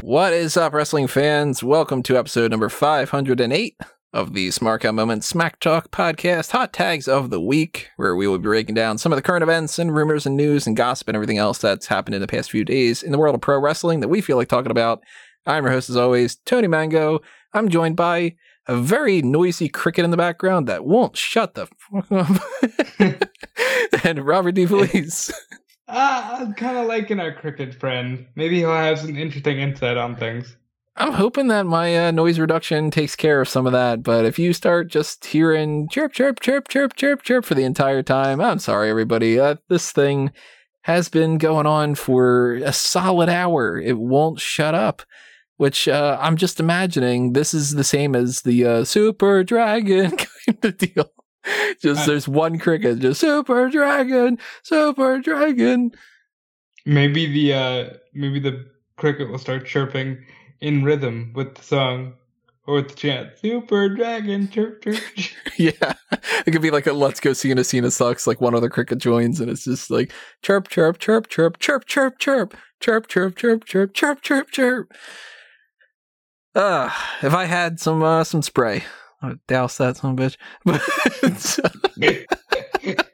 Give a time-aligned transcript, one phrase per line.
[0.00, 1.62] What is up, wrestling fans?
[1.62, 3.76] Welcome to episode number 508
[4.12, 8.26] of the Smark Out Moment Smack Talk podcast, Hot Tags of the Week, where we
[8.26, 11.08] will be breaking down some of the current events and rumors and news and gossip
[11.08, 13.58] and everything else that's happened in the past few days in the world of pro
[13.58, 15.02] wrestling that we feel like talking about.
[15.46, 17.20] I'm your host, as always, Tony Mango.
[17.52, 18.36] I'm joined by
[18.66, 23.24] a very noisy cricket in the background that won't shut the fuck up.
[24.04, 25.32] and Robert DeFelice.
[25.86, 28.26] Uh, I'm kind of liking our cricket friend.
[28.36, 30.56] Maybe he'll have some interesting insight on things.
[30.96, 34.38] I'm hoping that my uh, noise reduction takes care of some of that, but if
[34.38, 38.60] you start just hearing chirp, chirp, chirp, chirp, chirp, chirp for the entire time, I'm
[38.60, 39.40] sorry, everybody.
[39.40, 40.30] Uh, this thing
[40.82, 43.76] has been going on for a solid hour.
[43.80, 45.02] It won't shut up,
[45.56, 50.64] which uh, I'm just imagining this is the same as the uh, Super Dragon kind
[50.64, 51.10] of deal.
[51.80, 55.92] Just there's one cricket, just Super Dragon, Super Dragon.
[56.86, 60.24] Maybe the uh maybe the cricket will start chirping
[60.60, 62.14] in rhythm with the song
[62.66, 63.38] or with the chant.
[63.38, 65.00] Super Dragon chirp chirp.
[65.14, 65.34] chirp.
[65.56, 65.94] Yeah,
[66.46, 69.40] it could be like a "Let's Go Cena Cena sucks." Like one other cricket joins,
[69.40, 73.94] and it's just like chirp, chirp, chirp, chirp, chirp, chirp, chirp, chirp, chirp, chirp, chirp,
[73.94, 74.92] chirp, chirp, chirp.
[76.56, 78.84] Ah, if I had some uh, some spray,
[79.24, 80.36] I douse that son of a bitch.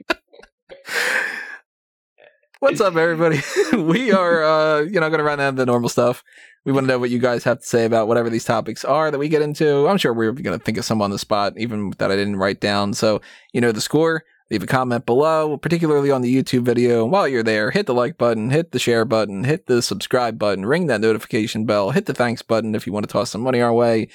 [2.59, 3.41] What's up, everybody?
[3.77, 6.25] we are, uh, you know, going to run down the normal stuff.
[6.65, 9.13] We want to know what you guys have to say about whatever these topics are
[9.13, 9.87] that we get into.
[9.87, 12.37] I'm sure we're going to think of some on the spot, even that I didn't
[12.37, 12.93] write down.
[12.93, 13.21] So,
[13.53, 17.07] you know, the score, leave a comment below, particularly on the YouTube video.
[17.07, 20.67] While you're there, hit the like button, hit the share button, hit the subscribe button,
[20.67, 23.61] ring that notification bell, hit the thanks button if you want to toss some money
[23.61, 24.09] our way.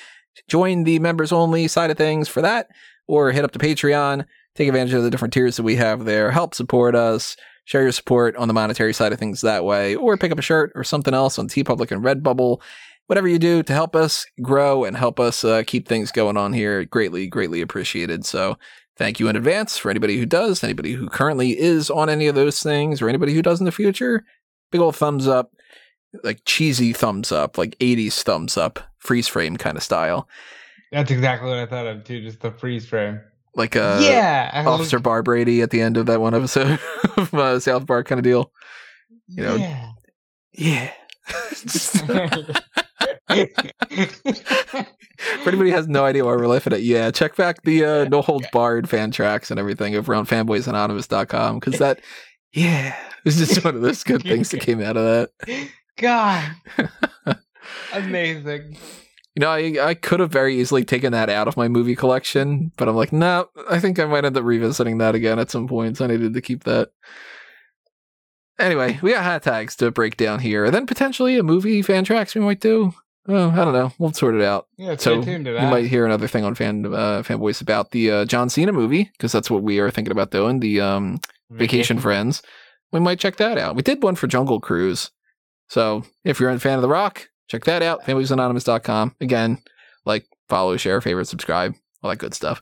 [0.47, 2.67] Join the members only side of things for that,
[3.08, 6.31] or hit up the Patreon, take advantage of the different tiers that we have there,
[6.31, 10.17] help support us share your support on the monetary side of things that way, or
[10.17, 12.61] pick up a shirt or something else on TeePublic and Redbubble.
[13.08, 16.53] Whatever you do to help us grow and help us uh, keep things going on
[16.53, 18.25] here, greatly, greatly appreciated.
[18.25, 18.57] So
[18.97, 22.35] thank you in advance for anybody who does, anybody who currently is on any of
[22.35, 24.24] those things, or anybody who does in the future.
[24.72, 25.51] Big old thumbs up,
[26.24, 30.28] like cheesy thumbs up, like 80s thumbs up, freeze frame kind of style.
[30.92, 32.22] That's exactly what I thought of too.
[32.22, 33.20] Just the freeze frame.
[33.56, 36.80] Like uh, yeah, Officer was- Barbrady at the end of that one episode
[37.18, 38.52] of uh, South Park kind of deal.
[39.28, 39.92] you know, yeah.
[40.54, 40.92] Yeah.
[45.42, 48.04] For anybody who has no idea why we're laughing at, yeah, check back the uh,
[48.06, 52.00] No Holds Barred fan tracks and everything over on fanboysanonymous.com because that,
[52.54, 55.04] yeah, it's just one of those good things that came out of
[55.48, 55.70] that.
[55.97, 56.51] God,
[57.94, 58.78] amazing.
[59.35, 62.72] You know, I, I could have very easily taken that out of my movie collection,
[62.78, 65.67] but I'm like, no, I think I might end up revisiting that again at some
[65.67, 65.97] point.
[65.97, 66.91] So I needed to keep that.
[68.57, 72.06] Anyway, we got hot tags to break down here, and then potentially a movie fan
[72.06, 72.94] tracks we might do.
[73.27, 73.91] Oh, I don't know.
[73.97, 74.67] We'll sort it out.
[74.77, 77.91] Yeah, stay So tuned to you might hear another thing on fan uh, fanboys about
[77.91, 80.59] the uh, John Cena movie because that's what we are thinking about doing.
[80.59, 81.19] The um,
[81.50, 82.41] Vacation Friends.
[82.91, 83.75] We might check that out.
[83.75, 85.09] We did one for Jungle Cruise.
[85.70, 88.03] So if you're a fan of The Rock, check that out.
[88.06, 89.16] FanboysAnonymous.com.
[89.22, 89.59] Again,
[90.06, 92.62] like, follow, share, favorite, subscribe, all that good stuff.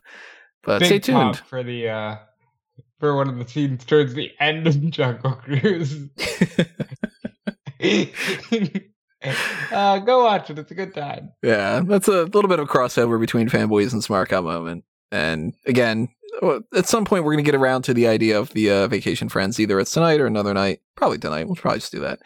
[0.63, 1.37] But Big stay tuned.
[1.39, 2.15] for the uh
[2.99, 6.07] for one of the scenes towards the end of Jungle Cruise.
[9.71, 10.59] uh, go watch it.
[10.59, 11.31] It's a good time.
[11.41, 14.85] yeah, that's a little bit of crossover between fanboys and Smark Out moment.
[15.11, 16.09] And again,
[16.73, 19.29] at some point we're going to get around to the idea of the uh, vacation
[19.29, 19.59] friends.
[19.59, 20.79] Either it's tonight or another night.
[20.95, 21.45] Probably tonight.
[21.45, 22.19] We'll probably just do that.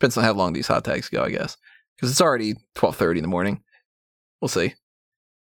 [0.00, 1.58] Depends on how long these hot tags go, I guess.
[1.94, 3.62] Because it's already twelve thirty in the morning.
[4.40, 4.74] We'll see.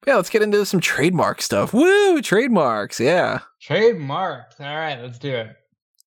[0.04, 1.72] Yeah, let's get into some trademark stuff.
[1.72, 2.98] Woo, trademarks.
[2.98, 3.40] Yeah.
[3.60, 4.58] Trademarks.
[4.58, 5.56] All right, let's do it.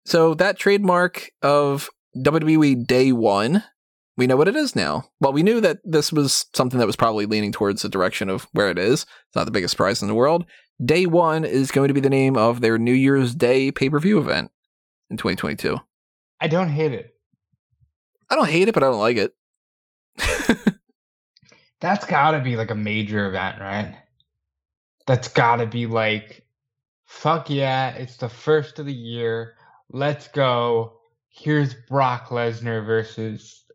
[0.05, 3.65] So that trademark of WWE Day One,
[4.15, 5.09] we know what it is now.
[5.19, 8.47] Well, we knew that this was something that was probably leaning towards the direction of
[8.53, 9.01] where it is.
[9.01, 10.45] It's not the biggest prize in the world.
[10.83, 13.99] Day One is going to be the name of their New Year's Day pay per
[13.99, 14.51] view event
[15.09, 15.77] in 2022.
[16.39, 17.13] I don't hate it.
[18.31, 19.33] I don't hate it, but I don't like it.
[21.81, 23.95] That's got to be like a major event, right?
[25.05, 26.45] That's got to be like,
[27.05, 29.55] fuck yeah, it's the first of the year.
[29.91, 30.93] Let's go.
[31.29, 33.65] Here's Brock Lesnar versus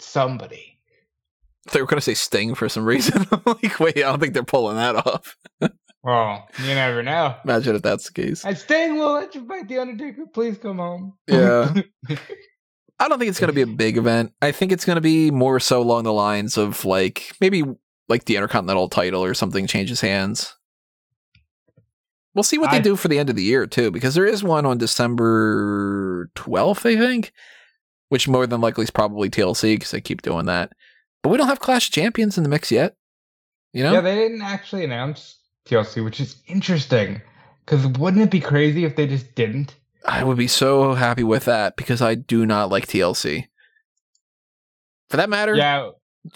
[0.00, 0.78] somebody.
[1.72, 3.26] they were going to say Sting for some reason.
[3.32, 5.36] I'm like, wait, I don't think they're pulling that off.
[6.04, 7.34] Well, you never know.
[7.42, 8.44] Imagine if that's the case.
[8.44, 10.26] And Sting will let you fight The Undertaker.
[10.32, 11.14] Please come home.
[11.26, 11.74] Yeah.
[12.98, 14.32] I don't think it's going to be a big event.
[14.40, 17.62] I think it's going to be more so along the lines of like maybe
[18.08, 20.54] like the Intercontinental title or something changes hands.
[22.34, 24.26] We'll see what they I- do for the end of the year too, because there
[24.26, 27.32] is one on December 12th, I think.
[28.08, 30.70] which more than likely is probably TLC because they keep doing that.
[31.22, 32.94] But we don't have Clash Champions in the mix yet.
[33.72, 33.94] You know?
[33.94, 37.20] Yeah, they didn't actually announce TLC, which is interesting.
[37.64, 39.74] Because wouldn't it be crazy if they just didn't?
[40.06, 43.46] I would be so happy with that because I do not like TLC.
[45.10, 45.90] For that matter, Yeah,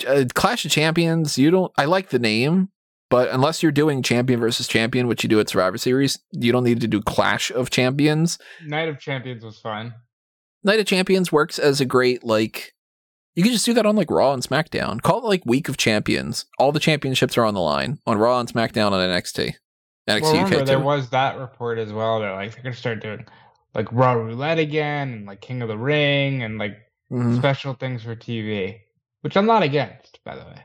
[0.06, 1.72] uh, Clash of Champions, you don't.
[1.76, 2.68] I like the name,
[3.08, 6.64] but unless you're doing champion versus champion, which you do at Survivor Series, you don't
[6.64, 8.38] need to do Clash of Champions.
[8.64, 9.94] Night of Champions was fun.
[10.62, 12.72] Night of Champions works as a great like.
[13.34, 15.00] You can just do that on like Raw and SmackDown.
[15.00, 16.46] Call it like Week of Champions.
[16.58, 19.54] All the championships are on the line on Raw and SmackDown on NXT.
[20.08, 23.00] NXT well, remember, UK there was that report as well that like they're gonna start
[23.00, 23.24] doing
[23.74, 26.76] like Raw Roulette again and like King of the Ring and like
[27.10, 27.36] Mhm.
[27.38, 28.80] special things for TV,
[29.22, 30.64] which I'm not against, by the way.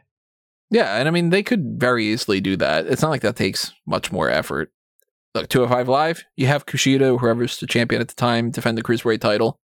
[0.72, 2.88] Yeah, and I mean they could very easily do that.
[2.88, 4.72] It's not like that takes much more effort.
[5.34, 9.20] Look, 205 Live, you have Kushida, whoever's the champion at the time, defend the cruiserweight
[9.22, 9.60] title.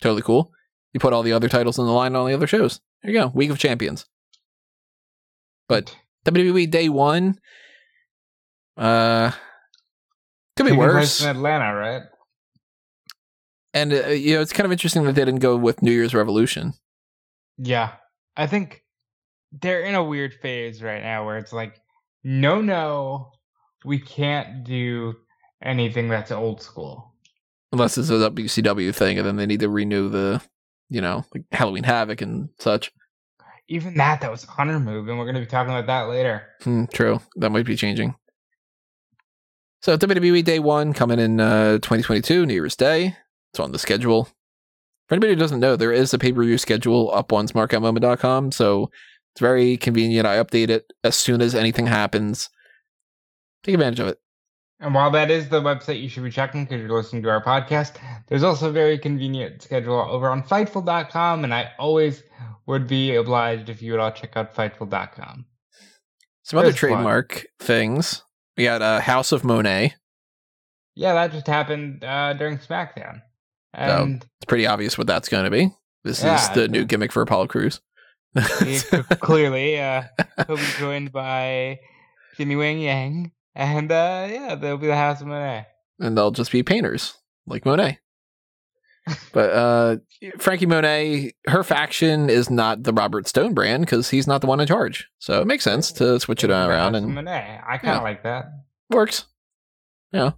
[0.00, 0.52] Totally cool.
[0.92, 2.80] You put all the other titles on the line on the other shows.
[3.02, 4.06] There you go, Week of Champions.
[5.68, 5.94] But
[6.24, 7.38] WWE Day One,
[8.76, 9.30] uh,
[10.56, 11.20] could be Taking worse.
[11.22, 12.02] in Atlanta, right?
[13.72, 16.14] And uh, you know, it's kind of interesting that they didn't go with New Year's
[16.14, 16.74] Revolution.
[17.58, 17.92] Yeah,
[18.36, 18.84] I think
[19.52, 21.80] they're in a weird phase right now where it's like,
[22.24, 23.32] no, no,
[23.84, 25.14] we can't do
[25.62, 27.14] anything that's old school.
[27.72, 30.40] unless it's a WCW thing, and then they need to renew the,
[30.88, 32.90] you know, like Halloween Havoc and such.
[33.68, 36.42] Even that, that was honor move, and we're going to be talking about that later.
[36.62, 38.16] Hmm, true, that might be changing.
[39.82, 43.16] So WWE Day One coming in uh, 2022, New Year's Day.
[43.52, 44.28] It's on the schedule.
[45.08, 48.52] For anybody who doesn't know, there is a pay per view schedule up on SmarkOutMoment.com,
[48.52, 48.90] so
[49.32, 50.26] it's very convenient.
[50.26, 52.48] I update it as soon as anything happens.
[53.64, 54.18] Take advantage of it.
[54.78, 57.42] And while that is the website you should be checking because you're listening to our
[57.42, 57.96] podcast,
[58.28, 62.22] there's also a very convenient schedule over on Fightful.com, and I always
[62.66, 65.44] would be obliged if you would all check out Fightful.com.
[66.44, 66.90] Some other There's fun.
[66.90, 68.22] trademark things.
[68.56, 69.94] We got uh, House of Monet.
[70.94, 73.22] Yeah, that just happened uh, during SmackDown.
[73.74, 75.70] And It's pretty obvious what that's going to be.
[76.04, 77.80] This is the new gimmick for Apollo Crews.
[79.20, 80.02] clearly, uh,
[80.46, 81.78] he'll be joined by
[82.36, 85.66] Jimmy Wang Yang, and uh, yeah, they'll be the House of Monet.
[85.98, 87.14] and they'll just be painters
[87.46, 87.98] like Monet.
[89.32, 89.96] but uh,
[90.38, 94.60] Franky Monet, her faction is not the Robert Stone brand because he's not the one
[94.60, 95.08] in charge.
[95.18, 97.60] So it makes sense to switch it around and Monet.
[97.66, 98.02] I kind of Yeah.
[98.02, 98.44] like that.
[98.90, 99.24] works.
[100.12, 100.34] Know,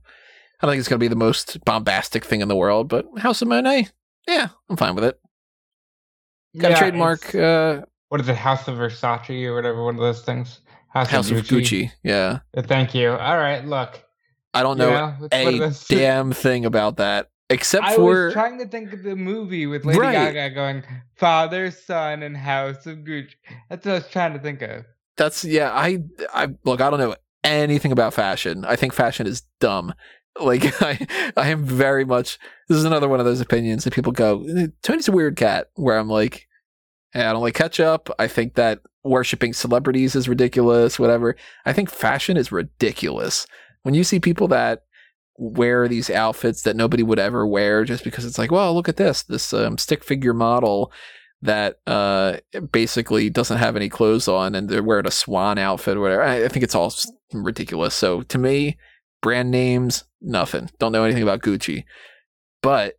[0.63, 3.07] I don't think it's going to be the most bombastic thing in the world, but
[3.19, 3.89] House of Monet,
[4.29, 5.19] yeah, I'm fine with it.
[6.57, 9.85] Got Yeah, a trademark uh, What is it, House of Versace or whatever?
[9.85, 10.61] One of those things.
[10.91, 11.91] House, House of Gucci.
[12.05, 13.11] Yeah, Uh, Thank you.
[13.11, 14.01] All right, look.
[14.55, 17.97] I don't you know know, it's one of a damn thing about that except I
[17.97, 20.33] for was trying to think of the movie with Lady Right.
[20.35, 20.85] Gaga going
[21.17, 23.35] father, son, and House of Gucci.
[23.69, 24.85] That's what I was trying to think of.
[25.17, 25.71] That's yeah.
[25.73, 25.99] I
[26.33, 26.81] I look.
[26.81, 28.65] I don't know anything about fashion.
[28.65, 29.95] I think fashion is dumb.
[30.41, 31.07] Like I
[31.37, 32.39] I am very much.
[32.69, 34.45] This is another one of those opinions that people go.
[34.57, 35.71] "Eh, Tony's a weird cat.
[35.75, 36.49] Where I'm like,
[37.13, 38.11] hey, I don't like ketchup.
[38.19, 40.99] I think that worshiping celebrities is ridiculous.
[40.99, 41.37] Whatever.
[41.65, 43.47] I think fashion is ridiculous.
[43.83, 44.85] When you see people that
[45.39, 48.97] wear these outfits that nobody would ever wear just because it's like, well, look at
[48.97, 50.93] this, this um, stick figure model
[51.41, 52.37] that uh,
[52.71, 56.23] basically doesn't have any clothes on and they're wearing a swan outfit or whatever.
[56.23, 56.93] I, I think it's all
[57.33, 57.95] ridiculous.
[57.95, 58.79] So to me,
[59.23, 60.69] brand names, nothing.
[60.79, 61.85] Don't know anything about Gucci.
[62.63, 62.95] But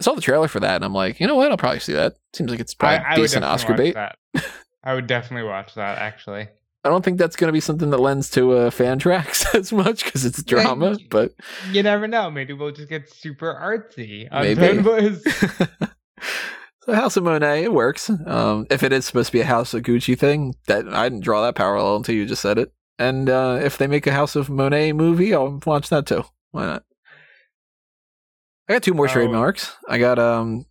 [0.00, 1.50] I saw the trailer for that and I'm like, you know what?
[1.50, 2.14] I'll probably see that.
[2.34, 3.94] Seems like it's probably I, I decent Oscar bait.
[3.94, 4.16] that.
[4.84, 5.98] I would definitely watch that.
[5.98, 6.48] Actually,
[6.84, 9.72] I don't think that's going to be something that lends to uh, fan tracks as
[9.72, 11.32] much because it's drama, but
[11.72, 12.30] you never know.
[12.30, 14.28] Maybe we'll just get super artsy.
[14.30, 15.18] on Maybe.
[16.88, 18.08] So House of Monet, it works.
[18.08, 21.22] Um, if it is supposed to be a House of Gucci thing, that I didn't
[21.22, 22.72] draw that parallel until you just said it.
[22.98, 26.24] And uh, if they make a House of Monet movie, I'll watch that too.
[26.50, 26.82] Why not?
[28.68, 29.12] I got two more Oh.
[29.12, 29.74] trademarks.
[29.88, 30.66] I got um,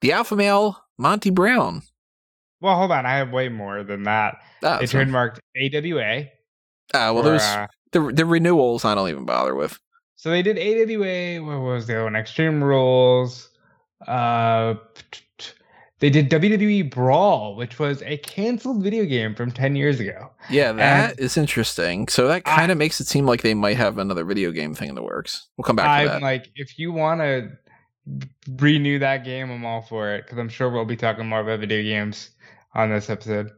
[0.00, 1.82] the alpha male Monty Brown.
[2.60, 3.06] Well, hold on.
[3.06, 4.38] I have way more than that.
[4.64, 6.24] Ah, They so- trademarked AWA.
[6.94, 8.84] ah, well, for, there's uh, the the renewals.
[8.84, 9.78] I don't even bother with.
[10.16, 11.44] so they did AWA.
[11.44, 12.16] What was the other one?
[12.16, 13.50] Extreme Rules.
[14.06, 14.74] Uh,
[16.00, 20.30] they did WWE Brawl, which was a canceled video game from ten years ago.
[20.48, 22.08] Yeah, that is interesting.
[22.08, 24.88] So that kind of makes it seem like they might have another video game thing
[24.88, 25.48] in the works.
[25.56, 26.22] We'll come back to I'm that.
[26.22, 27.50] like, if you want to
[28.58, 31.60] renew that game, I'm all for it because I'm sure we'll be talking more about
[31.60, 32.30] video games
[32.74, 33.50] on this episode.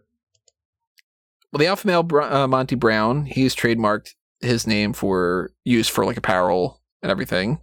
[1.53, 6.17] Well, the alpha male uh, Monty Brown, he's trademarked his name for use for like
[6.17, 7.61] apparel and everything.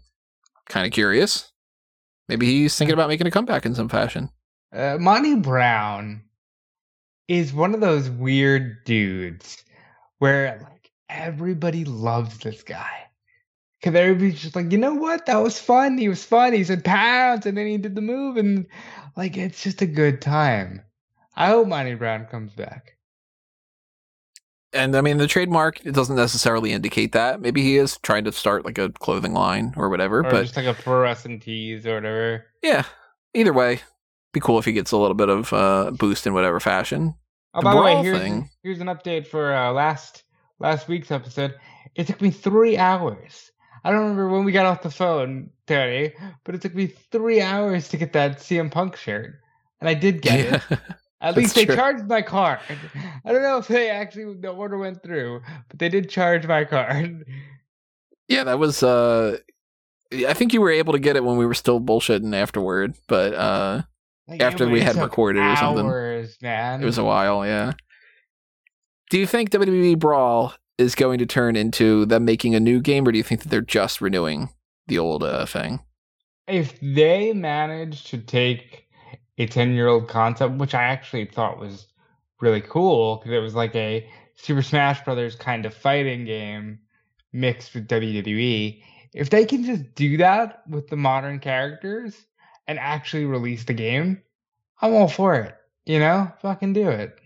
[0.70, 1.52] Kind of curious.
[2.28, 4.30] Maybe he's thinking about making a comeback in some fashion.
[4.72, 6.24] Uh, Monty Brown
[7.28, 9.64] is one of those weird dudes
[10.20, 13.04] where like everybody loves this guy.
[13.84, 15.28] Cause everybody's just like, you know what?
[15.28, 15.98] That was fun.
[15.98, 16.52] He was fun.
[16.54, 18.66] He said pounce and then he did the move and
[19.16, 20.82] like it's just a good time.
[21.36, 22.98] I hope Monty Brown comes back.
[24.74, 27.40] And I mean, the trademark it doesn't necessarily indicate that.
[27.40, 30.20] Maybe he is trying to start like a clothing line or whatever.
[30.20, 32.46] Or but just like a fluorescent tease or whatever.
[32.64, 32.84] yeah,
[33.34, 33.82] either way,
[34.38, 37.16] be cool if he gets a little bit of uh, boost in whatever fashion.
[37.54, 38.50] Oh, The by the way, here's, thing.
[38.64, 40.24] here's an update for uh, last
[40.60, 41.56] last week's episode.
[41.96, 43.52] It took me three hours.
[43.84, 46.14] I don't remember when we got off the phone, Tony,
[46.44, 49.36] but it took me three hours to get that CM Punk shirt,
[49.80, 50.62] and I did get it.
[51.20, 51.76] At That's least they true.
[51.76, 52.60] charged my card.
[53.26, 56.64] I don't know if they actually the order went through, but they did charge my
[56.64, 57.26] card.
[58.28, 58.84] yeah, that was.
[58.84, 59.38] uh
[60.14, 63.34] I think you were able to get it when we were still bullshitting afterward, but
[63.34, 63.82] uh
[64.28, 65.86] Like, After we had recorded or something.
[65.86, 66.82] Hours, man.
[66.82, 67.46] it was a while.
[67.46, 67.74] Yeah.
[69.10, 73.08] Do you think WWE Brawl is going to turn into them making a new game,
[73.08, 74.50] or do you think that they're just renewing
[74.88, 75.80] the old uh, thing?
[76.48, 78.88] if they manage to take
[79.38, 81.88] a 10 year old concept, which I actually thought was
[82.42, 86.80] really cool because it was like a Super Smash Brothers kind of fighting game
[87.34, 88.82] mixed with WWE.
[89.14, 92.26] If they can just do that with the modern characters
[92.68, 94.22] and actually release the game,
[94.82, 95.56] I'm all for it.
[95.86, 97.18] You know, fucking do it.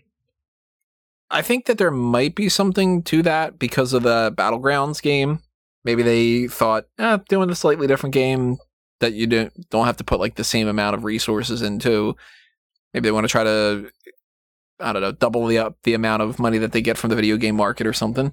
[1.30, 5.40] I think that there might be something to that because of the Battlegrounds game.
[5.82, 8.58] Maybe they thought, eh, doing a slightly different game
[9.00, 12.14] that you don't don't have to put like the same amount of resources into.
[12.94, 13.90] Maybe they want to try to,
[14.82, 17.16] I don't know, double the up the amount of money that they get from the
[17.16, 18.32] video game market or something.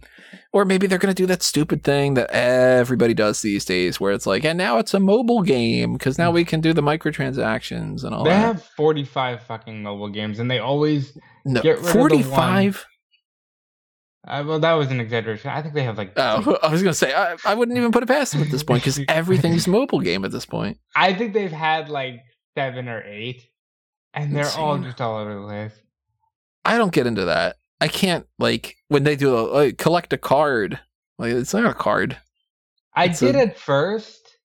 [0.51, 4.11] Or maybe they're going to do that stupid thing that everybody does these days, where
[4.11, 8.03] it's like, and now it's a mobile game because now we can do the microtransactions
[8.03, 8.39] and all they that.
[8.39, 12.85] have 45 fucking mobile games and they always, no, get rid of the forty five.
[14.27, 15.49] uh, well, that was an exaggeration.
[15.49, 18.03] I think they have like Oh, I was gonna say I, I wouldn't even put
[18.03, 20.77] it past them at this point because everything's mobile game at this point.
[20.95, 22.19] I think they've had like
[22.57, 23.43] seven or eight,
[24.13, 25.71] and they're all just all over the place.
[26.65, 27.57] I don't get into that.
[27.81, 30.79] I can't like when they do like, collect a card.
[31.17, 32.17] Like it's not a card.
[32.95, 34.37] I It's did a- at first,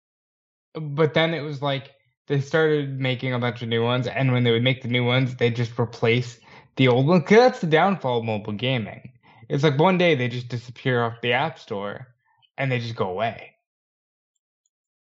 [0.74, 1.92] but then it was like
[2.26, 5.04] they started making a bunch of new ones, and when they would make the new
[5.04, 6.38] ones, they just replace
[6.76, 7.22] the old one.
[7.22, 9.12] Cause that's the downfall of mobile gaming.
[9.48, 12.08] It's like one day they just disappear off the app store,
[12.56, 13.52] and they just go away.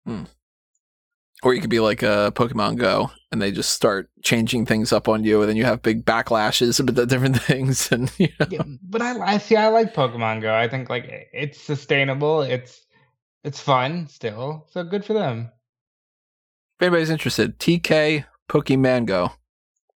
[0.07, 0.25] Hmm.
[1.42, 5.08] Or you could be like a Pokemon Go and they just start changing things up
[5.08, 8.46] on you, and then you have big backlashes about the different things, and you know.
[8.50, 9.56] Yeah, but I, I see.
[9.56, 10.54] I like Pokemon Go.
[10.54, 12.42] I think like it's sustainable.
[12.42, 12.84] It's
[13.42, 14.66] it's fun still.
[14.70, 15.50] So good for them.
[16.78, 19.32] If anybody's interested, TK Pokemon Go.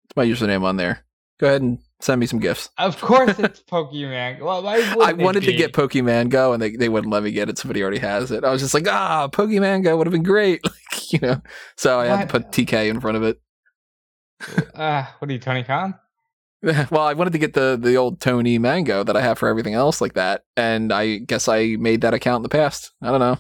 [0.05, 1.05] It's my username on there.
[1.39, 2.71] Go ahead and send me some gifts.
[2.79, 4.41] Of course, it's Pokemon.
[4.47, 7.49] Well, why I wanted to get Pokemon Go and they, they wouldn't let me get
[7.49, 7.59] it.
[7.59, 8.45] Somebody already has it.
[8.45, 10.61] I was just like, ah, Pokemon Go would have been great.
[10.93, 11.43] Like, you know,
[11.77, 13.41] so I had to put TK in front of it.
[14.75, 15.95] Uh, what are you, Tony Khan?
[16.63, 19.75] well, I wanted to get the the old Tony Mango that I have for everything
[19.75, 22.93] else like that, and I guess I made that account in the past.
[23.01, 23.39] I don't know,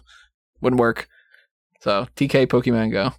[0.60, 1.08] wouldn't work.
[1.80, 3.12] So TK Pokemon Go.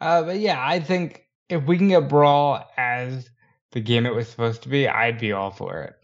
[0.00, 3.30] Uh, but yeah, I think if we can get Brawl as
[3.72, 5.94] the game it was supposed to be, I'd be all for it.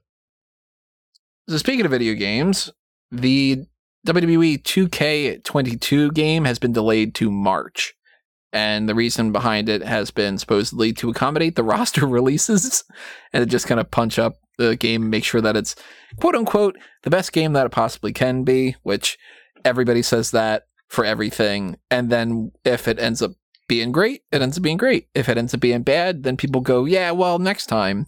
[1.48, 2.70] So speaking of video games,
[3.10, 3.64] the
[4.06, 7.94] WWE 2K22 game has been delayed to March.
[8.52, 12.84] And the reason behind it has been supposedly to accommodate the roster releases
[13.32, 15.74] and to just kind of punch up the game make sure that it's
[16.20, 19.18] quote unquote the best game that it possibly can be, which
[19.64, 21.76] everybody says that for everything.
[21.90, 23.32] And then if it ends up
[23.68, 25.08] being great, it ends up being great.
[25.14, 28.06] If it ends up being bad, then people go, yeah, well, next time.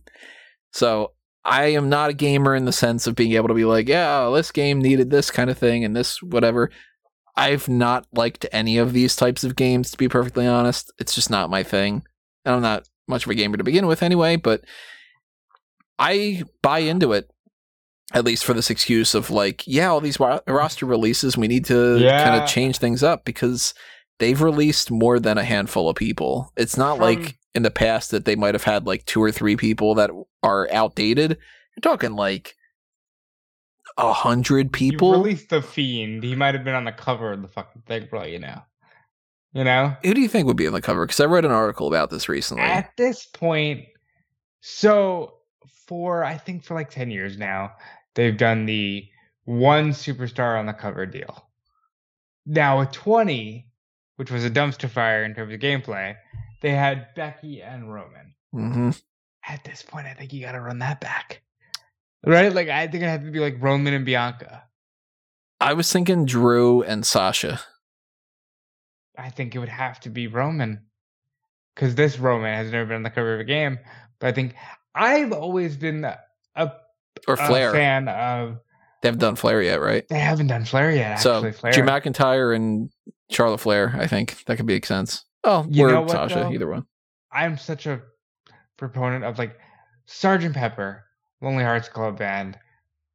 [0.73, 1.13] So
[1.45, 4.31] I am not a gamer in the sense of being able to be like, yeah,
[4.35, 6.71] this game needed this kind of thing and this whatever.
[7.37, 10.93] I've not liked any of these types of games, to be perfectly honest.
[10.99, 12.03] It's just not my thing.
[12.45, 14.65] And I'm not much of a gamer to begin with anyway, but
[15.99, 17.31] I buy into it,
[18.13, 21.99] at least for this excuse of like, yeah, all these roster releases, we need to
[22.01, 23.75] kind of change things up because
[24.19, 26.53] they've released more than a handful of people.
[26.57, 29.33] It's not From- like in the past that they might have had like two or
[29.33, 30.11] three people that
[30.43, 31.39] are outdated.
[31.77, 32.55] You're talking like
[33.99, 35.13] a hundred You people.
[35.13, 36.23] released the Fiend.
[36.23, 38.25] He might have been on the cover of the fucking thing, bro.
[38.25, 38.61] You know,
[39.53, 39.97] you know.
[40.05, 41.07] Who do you think would be on the cover?
[41.07, 42.63] Because I read an article about this recently.
[42.65, 43.87] At this point,
[44.61, 45.35] so
[45.87, 47.73] for I think for like ten years now,
[48.15, 49.09] they've done the
[49.45, 51.49] one superstar on the cover deal.
[52.45, 53.67] Now with 20,
[54.17, 56.15] which was a dumpster fire in terms of gameplay,
[56.63, 58.35] they had Becky and Roman.
[58.53, 58.91] hmm
[59.49, 61.43] At this point, I think you got to run that back,
[62.25, 62.53] right?
[62.53, 64.65] Like I think it had to be like Roman and Bianca.
[65.61, 67.61] I was thinking Drew and Sasha.
[69.19, 70.83] I think it would have to be Roman,
[71.75, 73.79] because this Roman has never been on the cover of a game.
[74.19, 74.55] But I think
[74.95, 76.19] I've always been a,
[77.27, 77.73] Or a Flair.
[77.73, 78.59] fan of.
[79.03, 80.07] They haven't done Flair yet, right?
[80.09, 81.17] They haven't done Flair yet.
[81.17, 81.73] so Actually, Flair.
[81.73, 82.91] Drew McIntyre and
[83.31, 85.25] Charlotte Flair, I think that could make sense.
[85.45, 86.53] Oh, You or know what, Sasha, though?
[86.53, 86.87] either one.
[87.33, 88.01] I'm such a
[88.77, 89.59] proponent of like
[90.07, 91.05] Sergeant Pepper,
[91.41, 92.59] Lonely Hearts Club Band,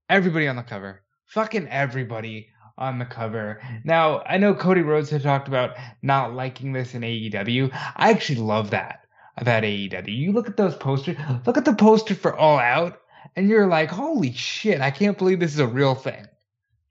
[0.09, 2.47] everybody on the cover, fucking everybody
[2.77, 3.61] on the cover.
[3.83, 7.69] Now I know Cody Rhodes had talked about not liking this in AEW.
[7.95, 9.01] I actually love that
[9.37, 10.07] about AEW.
[10.15, 12.99] You look at those posters, look at the poster for All Out,
[13.35, 16.27] and you're like, holy shit, I can't believe this is a real thing.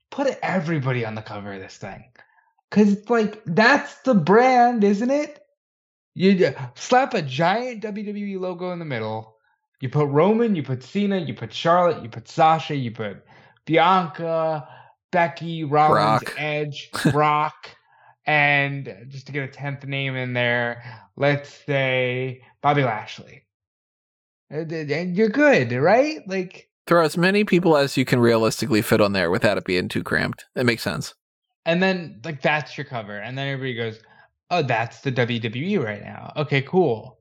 [0.09, 2.03] Put everybody on the cover of this thing.
[2.69, 5.43] Cause it's like that's the brand, isn't it?
[6.13, 9.35] You slap a giant WWE logo in the middle.
[9.81, 13.25] You put Roman, you put Cena, you put Charlotte, you put Sasha, you put
[13.65, 14.67] Bianca,
[15.11, 16.35] Becky, Rollins, Brock.
[16.37, 17.69] Edge, Brock,
[18.25, 20.83] and just to get a tenth name in there,
[21.15, 23.43] let's say Bobby Lashley.
[24.51, 26.19] Uh, and you're good, right?
[26.27, 29.87] Like, Throw as many people as you can realistically fit on there without it being
[29.87, 30.45] too cramped.
[30.55, 31.13] It makes sense.
[31.65, 34.01] and then like that's your cover, and then everybody goes,
[34.49, 37.19] "Oh, that's the WWE right now." Okay, cool.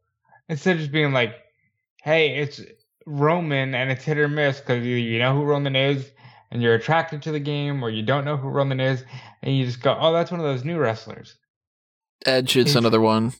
[0.48, 1.34] Instead of just being like,
[2.02, 2.60] "Hey, it's
[3.06, 6.10] Roman and it's hit or miss because you know who Roman is
[6.50, 9.04] and you're attracted to the game, or you don't know who Roman is
[9.42, 11.36] and you just go, "Oh, that's one of those new wrestlers."
[12.26, 13.34] Edge is It's- another one.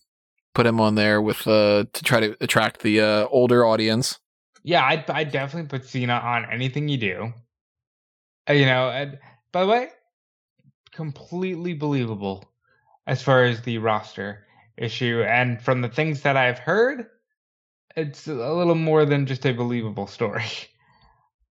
[0.55, 4.19] Put him on there with uh to try to attract the uh, older audience.
[4.63, 7.33] Yeah, I'd, I'd definitely put Cena on anything you do.
[8.49, 9.19] Uh, You know, and
[9.53, 9.91] by the way,
[10.93, 12.45] completely believable
[13.07, 15.23] as far as the roster issue.
[15.23, 17.07] And from the things that I've heard,
[17.97, 20.45] it's a little more than just a believable story.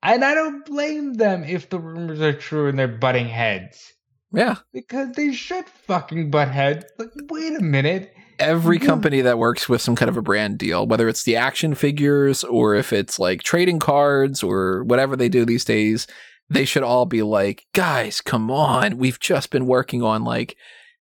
[0.04, 3.93] And I don't blame them if the rumors are true and they're butting heads.
[4.34, 4.56] Yeah.
[4.73, 6.86] Because they should fucking butt heads.
[6.97, 8.12] Like, wait a minute.
[8.41, 11.75] Every company that works with some kind of a brand deal, whether it's the action
[11.75, 16.08] figures or if it's like trading cards or whatever they do these days,
[16.49, 18.97] they should all be like, guys, come on.
[18.97, 20.58] We've just been working on like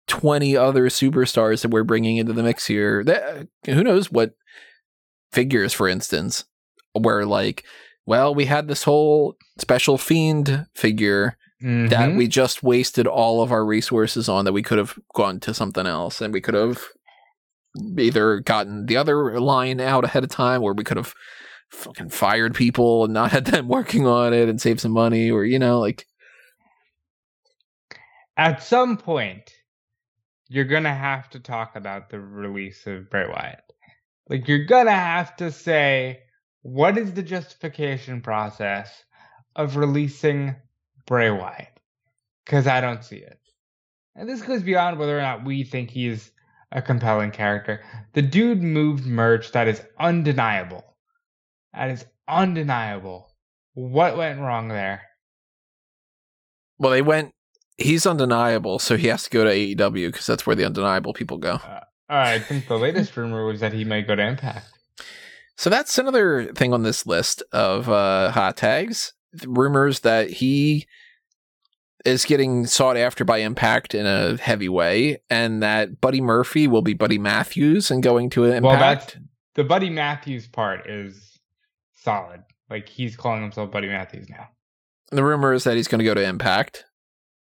[0.08, 3.04] 20 other superstars that we're bringing into the mix here.
[3.04, 4.36] That, who knows what
[5.32, 6.46] figures, for instance,
[6.93, 7.63] where like,
[8.06, 12.17] well, we had this whole special fiend figure that Mhm.
[12.17, 15.88] we just wasted all of our resources on that we could have gone to something
[15.88, 16.84] else and we could have
[17.98, 21.14] either gotten the other line out ahead of time or we could have
[21.72, 25.44] fucking fired people and not had them working on it and saved some money or
[25.44, 26.06] you know like
[28.38, 29.54] at some point,
[30.48, 33.64] you're gonna have to talk about the release of Bray Wyatt.
[34.28, 36.24] Like you're gonna have to say
[36.64, 39.04] what is the justification process
[39.56, 40.56] of releasing
[41.06, 41.80] Bray Wyatt?
[42.46, 43.40] Because I don't see it.
[44.16, 46.32] And this goes beyond whether or not we think he's
[46.74, 47.82] a compelling character.
[48.14, 50.84] The dude moved merch that is undeniable.
[51.74, 53.30] That is undeniable.
[53.74, 55.04] What went wrong there?
[56.80, 57.32] well they went
[57.78, 61.38] he's undeniable so he has to go to AEW because that's where the undeniable people
[61.38, 61.60] go
[62.10, 64.68] I think the latest rumor was that he might go to Impact.
[65.58, 69.14] So that's another thing on this list of uh, hot tags.
[69.46, 70.86] Rumors that he
[72.06, 76.82] is getting sought after by Impact in a heavy way, and that Buddy Murphy will
[76.82, 78.63] be Buddy Matthews and going to Impact.
[78.63, 79.18] Well, that's
[79.56, 81.39] the Buddy Matthews part is
[81.94, 82.44] solid.
[82.70, 84.50] Like he's calling himself Buddy Matthews now.
[85.12, 86.86] the rumor is that he's going to go to Impact,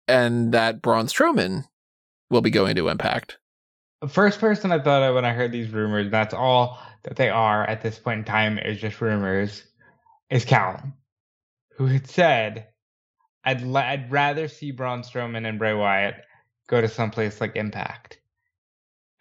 [0.07, 1.65] and that Braun Strowman
[2.29, 3.37] will be going to Impact.
[4.01, 7.29] The first person I thought of when I heard these rumors, that's all that they
[7.29, 9.63] are at this point in time, is just rumors,
[10.29, 10.93] is Callum,
[11.75, 12.67] who had said,
[13.49, 16.23] "I'd li- I'd rather see Braun Strowman and Bray Wyatt
[16.67, 18.19] go to someplace like Impact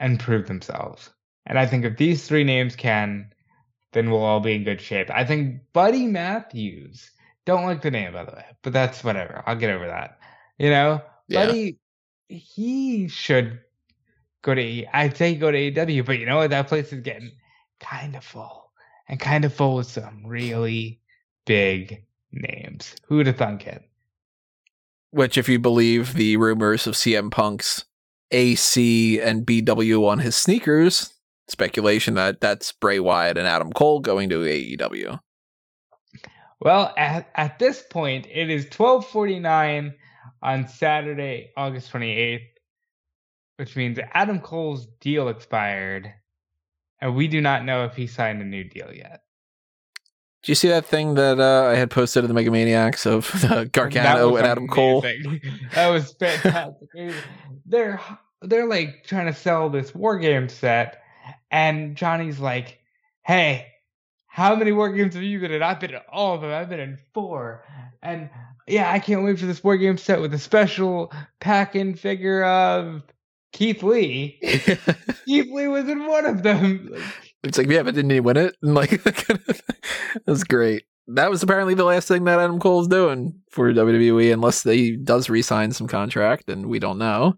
[0.01, 1.11] and prove themselves."
[1.47, 3.33] And I think if these three names can,
[3.93, 5.11] then we'll all be in good shape.
[5.11, 7.11] I think Buddy Matthews,
[7.47, 9.43] don't like the name by the way, but that's whatever.
[9.47, 10.19] I'll get over that.
[10.59, 11.47] You know, Yeah.
[11.47, 11.79] Buddy,
[12.29, 13.61] he should
[14.43, 14.61] go to.
[14.61, 16.51] E- I'd say go to AEW, but you know what?
[16.51, 17.33] That place is getting
[17.81, 18.71] kind of full,
[19.09, 21.01] and kind of full with some really
[21.47, 22.95] big names.
[23.07, 23.88] Who'd have thunk it?
[25.11, 27.85] Which, if you believe the rumors of CM Punk's
[28.31, 31.15] AC and BW on his sneakers,
[31.49, 35.19] speculation that that's Bray Wyatt and Adam Cole going to AEW.
[36.61, 39.95] Well, at, at this point, it is 12:49
[40.43, 42.47] on Saturday, August 28th,
[43.57, 46.13] which means Adam Cole's deal expired,
[47.01, 49.23] and we do not know if he signed a new deal yet.
[50.43, 53.45] Did you see that thing that uh, I had posted of the Mega Maniacs of
[53.51, 55.01] uh, Gargano and Adam Cole?
[55.75, 56.89] that was fantastic.
[57.67, 58.01] they're
[58.43, 61.03] they're like trying to sell this war game set,
[61.51, 62.79] and Johnny's like,
[63.27, 63.67] "Hey,
[64.27, 65.63] how many war games have you been in?
[65.63, 66.53] I've been in all of them.
[66.53, 67.65] I've been in four,
[68.03, 68.31] and
[68.69, 73.03] yeah, I can't wait for this war game set with a special pack-in figure of
[73.53, 74.39] Keith Lee.
[75.27, 76.95] Keith Lee was in one of them.
[77.43, 78.57] It's like, yeah, but didn't he win it?
[78.63, 79.03] And like,
[80.27, 80.85] that's great.
[81.07, 85.31] That was apparently the last thing that Adam Cole's doing for WWE, unless he does
[85.31, 87.35] re-sign some contract, and we don't know.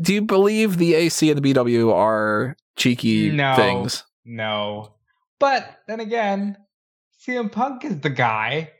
[0.00, 4.04] Do you believe the AC and the BW are cheeky no, things?
[4.24, 4.94] No.
[5.38, 6.56] But then again,
[7.26, 8.72] CM Punk is the guy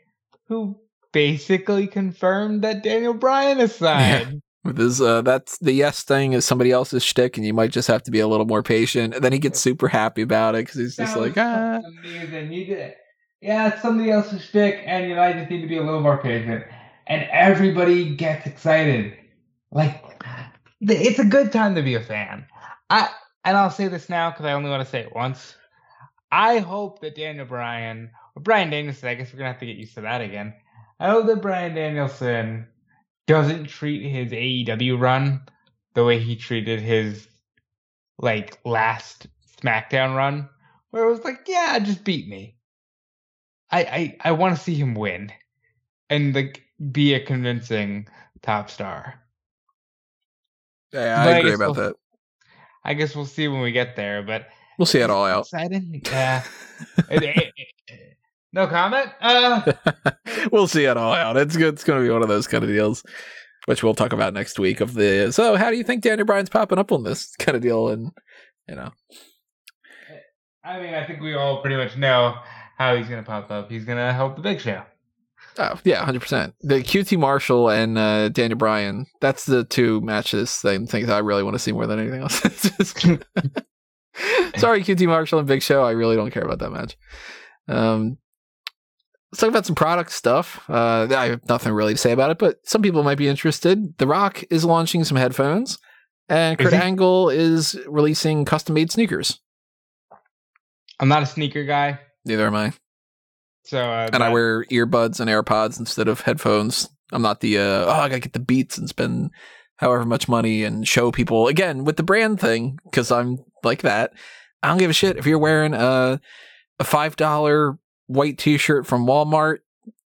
[0.49, 0.79] who
[1.13, 4.43] basically confirmed that Daniel Bryan is signed.
[4.67, 7.89] With his, uh, that's the yes thing is somebody else's shtick, and you might just
[7.89, 9.15] have to be a little more patient.
[9.15, 11.81] And then he gets super happy about it because he's just like, ah.
[12.01, 12.53] Amazing.
[12.53, 12.97] You did it.
[13.41, 16.01] Yeah, it's somebody else's shtick, and you know, I just need to be a little
[16.01, 16.65] more patient.
[17.07, 19.17] And everybody gets excited.
[19.71, 20.03] Like,
[20.81, 22.47] it's a good time to be a fan.
[22.91, 23.09] I
[23.45, 25.55] and I'll say this now because I only want to say it once.
[26.33, 29.77] I hope that Daniel Bryan or Bryan Danielson, I guess we're gonna have to get
[29.77, 30.55] used to that again.
[30.99, 32.67] I hope that Bryan Danielson
[33.27, 35.43] doesn't treat his AEW run
[35.95, 37.27] the way he treated his
[38.19, 39.27] like last
[39.61, 40.49] SmackDown run,
[40.91, 42.57] where it was like, yeah, just beat me.
[43.71, 45.33] I I, I want to see him win,
[46.09, 46.63] and like
[46.93, 48.09] be a convincing
[48.43, 49.15] top star.
[50.93, 51.97] Yeah, I but agree I about we'll, that.
[52.85, 55.47] I guess we'll see when we get there, but we'll see it all out.
[55.47, 56.45] Exciting, yeah.
[57.11, 57.53] it, it,
[58.57, 59.11] no comment.
[59.21, 59.73] Uh...
[60.53, 61.37] we'll see it all out.
[61.37, 61.75] It's good.
[61.75, 63.05] It's going to be one of those kind of deals,
[63.67, 64.81] which we'll talk about next week.
[64.81, 67.63] Of the so, how do you think Daniel Bryan's popping up on this kind of
[67.63, 67.89] deal?
[67.89, 68.11] And
[68.69, 68.91] you know,
[70.65, 72.35] I mean, I think we all pretty much know
[72.79, 73.71] how he's going to pop up.
[73.71, 74.83] He's going to help the Big Show.
[75.59, 76.55] Oh yeah, hundred percent.
[76.63, 79.07] The QT Marshall and uh, Daniel Bryan.
[79.21, 80.65] That's the two matches.
[80.65, 82.41] I think I really want to see more than anything else.
[84.57, 85.83] Sorry, QT Marshall and Big Show.
[85.83, 86.97] I really don't care about that match.
[87.69, 88.17] Um,
[89.33, 90.61] let's talk about some product stuff.
[90.69, 93.97] Uh, I have nothing really to say about it, but some people might be interested.
[93.99, 95.79] The Rock is launching some headphones,
[96.29, 99.41] and Kurt Angle is releasing custom made sneakers.
[100.99, 102.01] I'm not a sneaker guy.
[102.25, 102.73] Neither am I.
[103.65, 104.23] So uh, and.
[104.23, 106.89] I wear earbuds and AirPods instead of headphones.
[107.13, 109.31] I'm not the uh, oh I gotta get the Beats and spend
[109.77, 114.13] however much money and show people again with the brand thing because I'm like that.
[114.63, 116.21] I don't give a shit if you're wearing a
[116.79, 119.59] a five dollar white t-shirt from Walmart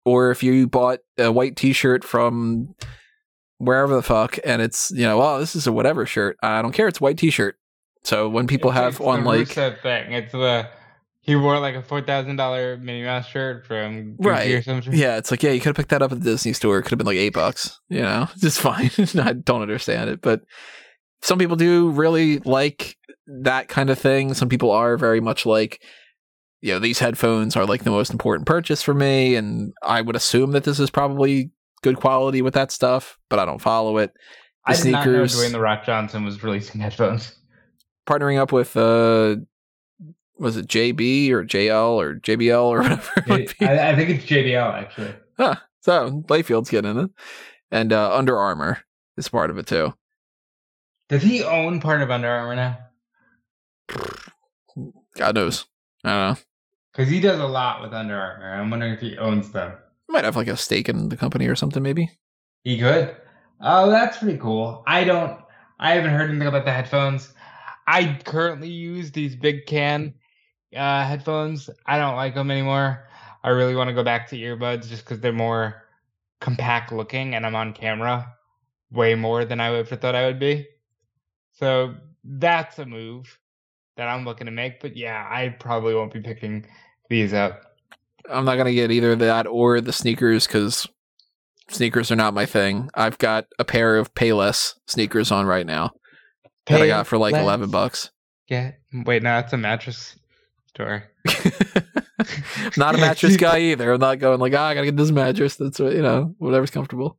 [0.05, 2.75] or if you bought a white t-shirt from
[3.57, 6.71] wherever the fuck and it's you know oh this is a whatever shirt I don't
[6.71, 7.57] care it's a white t-shirt
[8.03, 10.69] so when people it's, have it's on like thing it's the
[11.21, 14.93] he wore like a four thousand dollar Minnie Mouse shirt from Gucci right or something.
[14.93, 16.79] Yeah, it's like yeah, you could have picked that up at the Disney store.
[16.79, 17.79] It could have been like eight bucks.
[17.89, 18.89] You know, just fine.
[18.97, 20.41] I don't understand it, but
[21.21, 24.33] some people do really like that kind of thing.
[24.33, 25.83] Some people are very much like
[26.61, 29.35] you know, these headphones are like the most important purchase for me.
[29.35, 33.45] And I would assume that this is probably good quality with that stuff, but I
[33.45, 34.11] don't follow it.
[34.65, 37.35] The I did sneakers, not know Dwayne the Rock Johnson was releasing headphones.
[38.07, 39.37] Partnering up with uh
[40.37, 43.11] was it JB or JL or JBL or whatever?
[43.61, 45.13] I, I, think it's JBL actually.
[45.37, 45.55] Huh.
[45.81, 47.09] So Layfield's getting it.
[47.71, 48.79] And uh, Under Armour
[49.17, 49.93] is part of it too.
[51.09, 52.77] Does he own part of Under Armour now?
[55.15, 55.65] God knows.
[56.03, 56.43] I don't know.
[56.99, 58.55] Because he does a lot with Under Armour.
[58.55, 59.71] I'm wondering if he owns them.
[60.09, 62.11] Might have like a stake in the company or something, maybe.
[62.65, 63.15] He could.
[63.61, 64.83] Oh, that's pretty cool.
[64.85, 65.39] I don't.
[65.79, 67.33] I haven't heard anything about the headphones.
[67.87, 70.13] I currently use these big can
[70.75, 71.69] uh, headphones.
[71.85, 73.07] I don't like them anymore.
[73.45, 75.81] I really want to go back to earbuds just because they're more
[76.41, 78.27] compact looking, and I'm on camera
[78.91, 80.67] way more than I would have thought I would be.
[81.53, 83.39] So that's a move
[83.95, 84.81] that I'm looking to make.
[84.81, 86.65] But yeah, I probably won't be picking
[87.09, 87.53] these out.
[88.29, 90.87] I'm not gonna get either that or the sneakers because
[91.69, 92.89] sneakers are not my thing.
[92.93, 95.91] I've got a pair of Payless sneakers on right now
[96.65, 97.41] Pay that I got for like less.
[97.41, 98.11] eleven bucks.
[98.47, 100.15] Yeah, wait, no, that's a mattress
[100.67, 101.03] store.
[102.77, 103.93] not a mattress guy either.
[103.93, 105.55] I'm not going like, oh, I gotta get this mattress.
[105.55, 107.17] That's what you know, whatever's comfortable.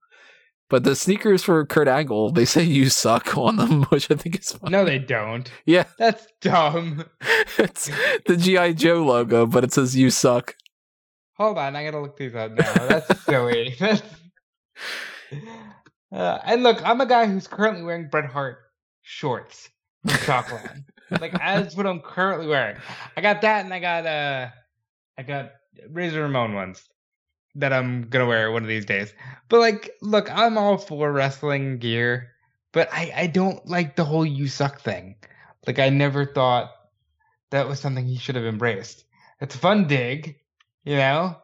[0.71, 4.39] But the sneakers for Kurt Angle, they say you suck on them, which I think
[4.39, 4.71] is funny.
[4.71, 5.51] No, they don't.
[5.67, 5.85] Yeah.
[5.99, 7.05] That's dumb.
[7.59, 7.91] it's
[8.27, 8.73] the G.I.
[8.73, 10.55] Joe logo, but it says you suck.
[11.35, 12.73] Hold on, I gotta look these up now.
[12.87, 13.75] That's silly.
[16.13, 18.59] Uh, and look, I'm a guy who's currently wearing Bret Hart
[19.03, 19.71] shorts
[20.03, 20.85] from Chalkland.
[21.21, 22.77] like that's what I'm currently wearing.
[23.17, 24.49] I got that, and I got uh,
[25.19, 25.53] I got
[25.89, 26.87] Razor Ramon ones
[27.61, 29.13] that I'm gonna wear one of these days.
[29.49, 32.31] But like, look, I'm all for wrestling gear,
[32.73, 35.17] but I I don't like the whole "you suck" thing.
[35.67, 36.71] Like, I never thought
[37.51, 39.05] that was something he should have embraced.
[39.41, 40.37] It's a fun dig,
[40.85, 41.37] you know,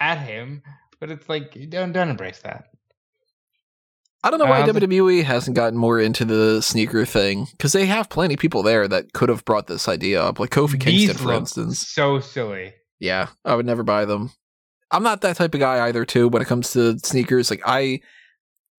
[0.00, 0.62] at him,
[1.00, 2.64] but it's like don't don't embrace that.
[4.24, 7.86] I don't know why Um, WWE hasn't gotten more into the sneaker thing because they
[7.86, 11.16] have plenty of people there that could have brought this idea up, like Kofi Kingston,
[11.16, 11.78] for instance.
[11.86, 12.74] so silly.
[12.98, 14.32] Yeah, I would never buy them.
[14.90, 16.04] I'm not that type of guy either.
[16.04, 18.00] Too when it comes to sneakers, like I,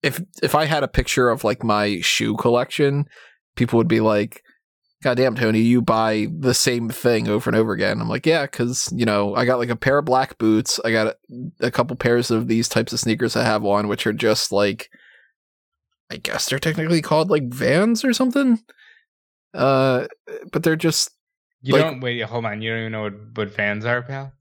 [0.02, 3.06] if if I had a picture of like my shoe collection,
[3.56, 4.42] people would be like,
[5.02, 8.42] "God damn, Tony, you buy the same thing over and over again." I'm like, "Yeah,
[8.46, 10.80] because you know I got like a pair of black boots.
[10.84, 11.16] I got a,
[11.66, 14.88] a couple pairs of these types of sneakers I have on, which are just like,
[16.10, 18.58] I guess they're technically called like Vans or something.
[19.54, 20.06] Uh,
[20.52, 21.10] but they're just
[21.62, 22.20] You Like- don't wait.
[22.22, 22.62] Hold on.
[22.62, 24.32] You don't even know what, what vans are, pal.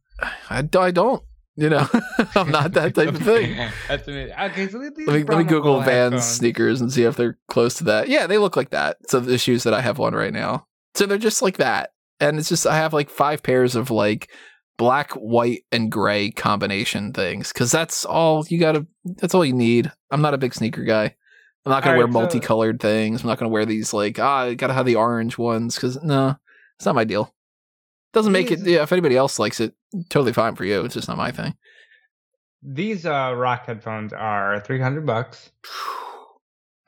[0.49, 1.23] I, I don't.
[1.59, 1.87] You know,
[2.35, 3.57] I'm not that type of thing.
[3.87, 4.33] That's amazing.
[4.39, 6.25] Okay, so Let me, let me Google Vans headphones.
[6.25, 8.07] sneakers and see if they're close to that.
[8.07, 8.97] Yeah, they look like that.
[9.09, 10.67] So the shoes that I have on right now.
[10.95, 11.91] So they're just like that.
[12.21, 14.29] And it's just I have like five pairs of like
[14.77, 17.51] black, white, and gray combination things.
[17.51, 19.91] Cause that's all you gotta that's all you need.
[20.11, 21.15] I'm not a big sneaker guy.
[21.65, 23.21] I'm not gonna All wear right, so- multicolored things.
[23.21, 26.35] I'm not gonna wear these like, ah, I gotta have the orange ones because no,
[26.77, 27.33] it's not my deal.
[28.13, 29.73] Doesn't make it yeah, if anybody else likes it,
[30.09, 30.83] totally fine for you.
[30.83, 31.55] It's just not my thing.
[32.61, 35.51] These uh, rock headphones are 300 bucks.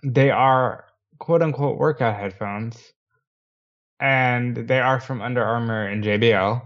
[0.03, 0.85] They are
[1.19, 2.77] quote unquote workout headphones.
[3.99, 6.61] And they are from Under Armour and JBL.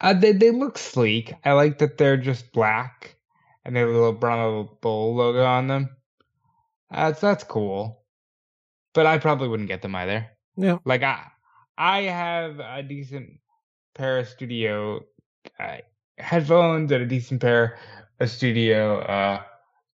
[0.00, 1.34] Uh, they, they look sleek.
[1.44, 3.16] I like that they're just black
[3.64, 5.90] and they have a little Brahma Bull logo on them.
[6.90, 8.02] That's that's cool.
[8.94, 10.26] But I probably wouldn't get them either.
[10.56, 10.78] Yeah.
[10.86, 11.26] Like I
[11.76, 13.40] I have a decent
[13.98, 15.04] pair of studio
[15.60, 15.78] uh,
[16.18, 17.78] headphones and a decent pair
[18.20, 19.42] of studio uh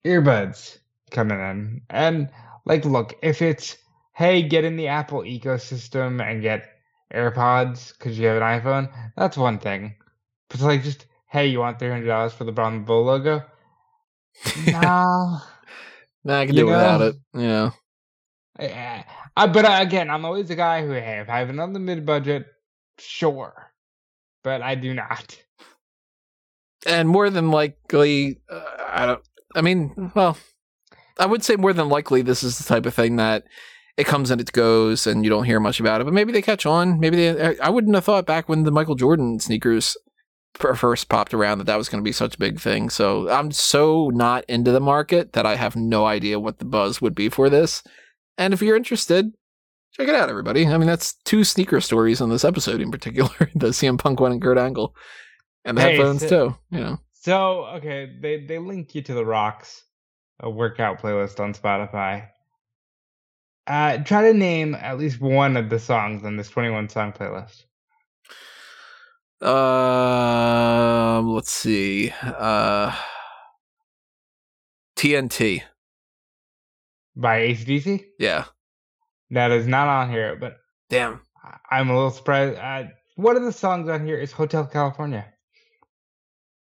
[0.06, 0.78] earbuds
[1.12, 1.82] coming in.
[1.90, 2.30] And
[2.66, 3.78] like look, if it's
[4.14, 6.70] hey, get in the Apple ecosystem and get
[7.14, 9.96] AirPods because you have an iPhone, that's one thing.
[10.50, 13.44] But it's like just hey, you want three hundred dollars for the Brown Bull logo?
[14.68, 15.40] no.
[16.24, 17.16] Nah, I can do without it.
[17.34, 17.72] Yeah.
[18.60, 21.80] I, I, but uh, again, I'm always a guy who, hey, if I have another
[21.80, 22.46] mid budget,
[23.00, 23.71] sure,
[24.44, 25.38] but I do not.
[26.86, 29.24] and more than likely, uh, I don't.
[29.56, 30.38] I mean, well,
[31.20, 33.44] I would say more than likely, this is the type of thing that
[33.98, 36.06] it comes and it goes, and you don't hear much about it.
[36.06, 37.00] But maybe they catch on.
[37.00, 37.48] Maybe they.
[37.60, 39.96] I- I wouldn't have thought back when the Michael Jordan sneakers
[40.56, 42.90] first popped around that that was going to be such a big thing.
[42.90, 47.00] So I'm so not into the market that I have no idea what the buzz
[47.02, 47.82] would be for this.
[48.38, 49.32] And if you're interested,
[50.02, 50.68] check it out, everybody.
[50.68, 54.32] I mean, that's two sneaker stories on this episode in particular: the CM Punk one
[54.32, 54.96] and Kurt Angle,
[55.66, 56.56] and the Hey, headphones so- too.
[56.72, 57.00] You know.
[57.14, 59.84] So, okay, they, they link you to the Rocks,
[60.40, 62.30] a workout playlist on Spotify.
[63.68, 67.66] Uh, try to name at least one of the songs on this 21 song playlist.
[69.46, 72.12] Um, let's see.
[72.24, 72.96] Uh,
[74.96, 75.62] TNT.
[77.16, 78.04] By ACDC?
[78.18, 78.46] Yeah.
[79.32, 80.58] That is not on here, but
[80.90, 81.22] Damn.
[81.70, 82.58] I'm a little surprised.
[82.58, 82.84] Uh,
[83.16, 85.26] one of the songs on here is Hotel California.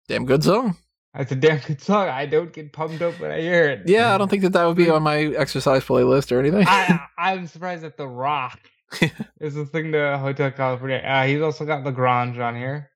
[0.07, 0.76] Damn good song.
[1.14, 2.09] That's a damn good song.
[2.09, 3.83] I don't get pumped up when I hear it.
[3.87, 6.64] Yeah, I don't think that that would be on my exercise playlist or anything.
[6.66, 8.61] I, I'm surprised that The Rock
[9.40, 10.98] is the thing to Hotel California.
[10.98, 12.90] Uh, he's also got La Grange on here.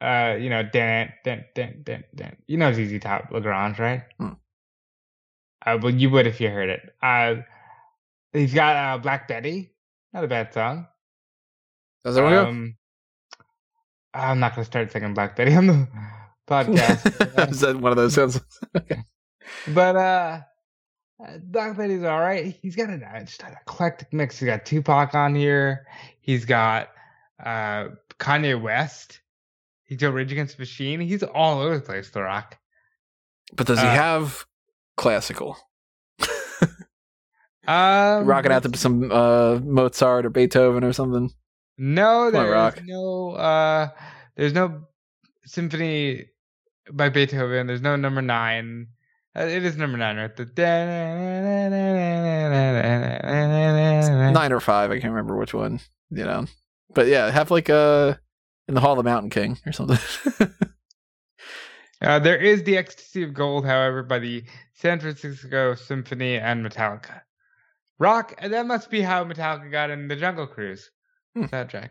[0.00, 2.36] Uh, you know, dan dan dan dan dan.
[2.46, 4.02] You know ZZ Top La Grange, right?
[4.18, 4.32] Hmm.
[5.64, 6.94] Uh, well, you would if you heard it.
[7.02, 7.36] Uh,
[8.34, 9.72] he's got uh, Black Betty.
[10.12, 10.86] Not a bad song.
[12.04, 12.46] Does that one go?
[12.46, 12.76] Um,
[14.12, 15.88] I'm not gonna start singing Black Betty on the
[16.46, 17.48] podcast.
[17.50, 18.40] Is that one of those sounds?
[19.68, 20.40] But uh,
[21.22, 22.56] uh, Black Betty's all right.
[22.62, 24.38] He's got an, uh, just an eclectic mix.
[24.38, 25.86] He's got Tupac on here.
[26.20, 26.88] He's got
[27.44, 29.20] uh Kanye West.
[29.84, 30.98] He's got Rage Against the Machine.
[31.00, 32.08] He's all over the place.
[32.08, 32.56] The Rock.
[33.54, 34.46] But does he Uh, have
[34.96, 35.58] classical?
[37.66, 41.30] Um, Rocking out to some uh, Mozart or Beethoven or something?
[41.78, 43.30] No, there's no.
[43.32, 43.88] Uh,
[44.36, 44.82] there's no
[45.44, 46.26] symphony
[46.92, 47.66] by Beethoven.
[47.66, 48.88] There's no number nine.
[49.36, 50.36] Uh, it is number nine, right?
[50.36, 50.44] The
[54.32, 54.90] Nine or five.
[54.90, 55.80] I can't remember which one.
[56.10, 56.46] You know.
[56.92, 58.14] But yeah, have like uh
[58.68, 59.98] in the Hall of the Mountain King or something.
[62.04, 67.22] Uh, there is the Ecstasy of Gold, however, by the San Francisco Symphony, and Metallica.
[67.98, 70.90] Rock, and that must be how Metallica got in the Jungle Cruise
[71.34, 71.44] Hmm.
[71.44, 71.90] soundtrack.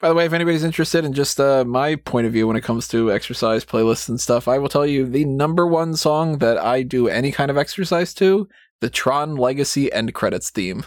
[0.00, 2.64] By the way, if anybody's interested in just uh, my point of view when it
[2.64, 6.58] comes to exercise playlists and stuff, I will tell you the number one song that
[6.58, 8.48] I do any kind of exercise to,
[8.80, 10.84] the Tron Legacy end credits theme.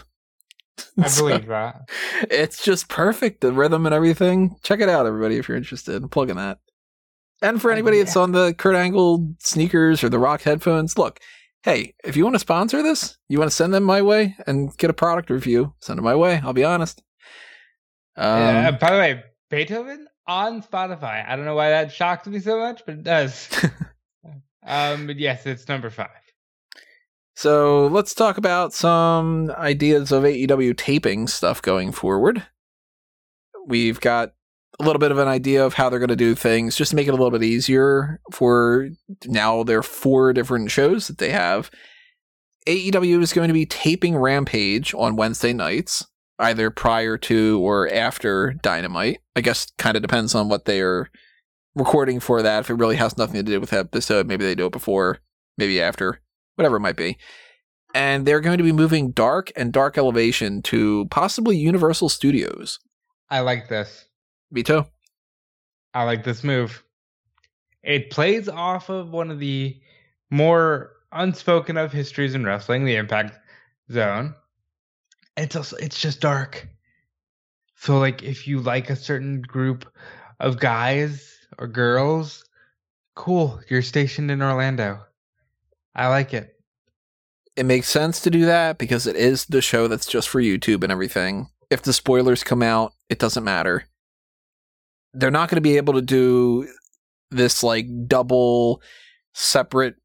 [1.02, 1.88] I So, believe that.
[2.30, 4.56] it's just perfect, the rhythm and everything.
[4.62, 6.02] Check it out, everybody, if you're interested.
[6.02, 6.58] I'm plugging that.
[7.40, 8.04] And for Oh, anybody yeah.
[8.04, 11.20] that's on the Kurt Angle sneakers or the Rock headphones, look,
[11.62, 14.76] hey, if you want to sponsor this, you want to send them my way and
[14.78, 16.40] get a product review, send them my way.
[16.42, 17.02] I'll be honest.
[18.16, 21.26] Um, Uh, by the way, Beethoven on Spotify.
[21.26, 23.48] I don't know why that shocked me so much, but it does.
[24.66, 26.08] um, but yes, it's number five.
[27.34, 32.46] So let's talk about some ideas of AEW taping stuff going forward.
[33.66, 34.32] We've got
[34.78, 36.96] a little bit of an idea of how they're going to do things just to
[36.96, 38.88] make it a little bit easier for
[39.26, 41.70] now there are four different shows that they have.
[42.66, 46.04] AEW is going to be taping Rampage on Wednesday nights,
[46.38, 49.20] either prior to or after Dynamite.
[49.36, 51.08] I guess kind of depends on what they are
[51.74, 52.60] recording for that.
[52.60, 55.18] If it really has nothing to do with the episode, maybe they do it before,
[55.56, 56.20] maybe after
[56.56, 57.16] whatever it might be.
[57.94, 62.78] And they're going to be moving Dark and Dark Elevation to possibly Universal Studios.
[63.30, 64.06] I like this.
[64.52, 64.88] Vito?
[65.94, 66.82] I like this move.
[67.82, 69.80] It plays off of one of the
[70.30, 73.38] more unspoken of histories in wrestling, the Impact
[73.90, 74.34] Zone.
[75.36, 76.68] It's also it's just dark.
[77.76, 79.86] So like if you like a certain group
[80.40, 82.44] of guys or girls,
[83.14, 85.00] cool, you're stationed in Orlando.
[85.94, 86.60] I like it.
[87.56, 90.82] It makes sense to do that because it is the show that's just for YouTube
[90.82, 91.48] and everything.
[91.70, 93.86] If the spoilers come out, it doesn't matter.
[95.16, 96.68] They're not going to be able to do
[97.30, 98.80] this like double
[99.34, 99.96] separate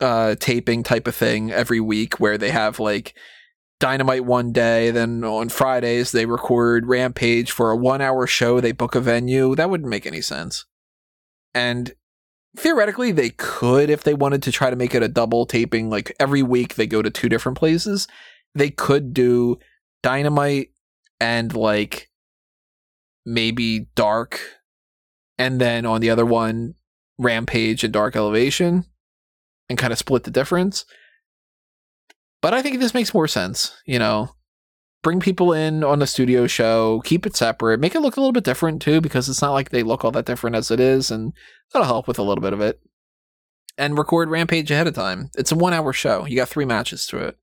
[0.00, 3.14] uh taping type of thing every week where they have like
[3.78, 8.70] Dynamite one day, then on Fridays they record Rampage for a one hour show, they
[8.70, 9.56] book a venue.
[9.56, 10.66] That wouldn't make any sense.
[11.52, 11.92] And
[12.56, 16.14] theoretically they could if they wanted to try to make it a double taping like
[16.20, 18.06] every week they go to two different places
[18.54, 19.58] they could do
[20.02, 20.70] dynamite
[21.18, 22.10] and like
[23.24, 24.40] maybe dark
[25.38, 26.74] and then on the other one
[27.18, 28.84] rampage and dark elevation
[29.68, 30.84] and kind of split the difference.
[32.40, 34.30] But i think this makes more sense you know?
[35.02, 38.32] Bring people in on a studio show keep it separate make it look a little
[38.32, 41.10] bit different too because it's not like they look all that different as it is
[41.10, 41.32] and
[41.72, 42.80] that'll help with a little bit of it.
[43.78, 45.30] And record rampage ahead of time.
[45.36, 46.26] It's a one hour show.
[46.26, 47.38] You got three matches to it.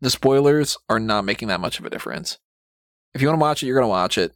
[0.00, 2.38] The spoilers are not making that much of a difference.
[3.14, 4.34] If you want to watch it you're going to watch it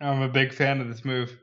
[0.00, 1.38] I'm a big fan of this move.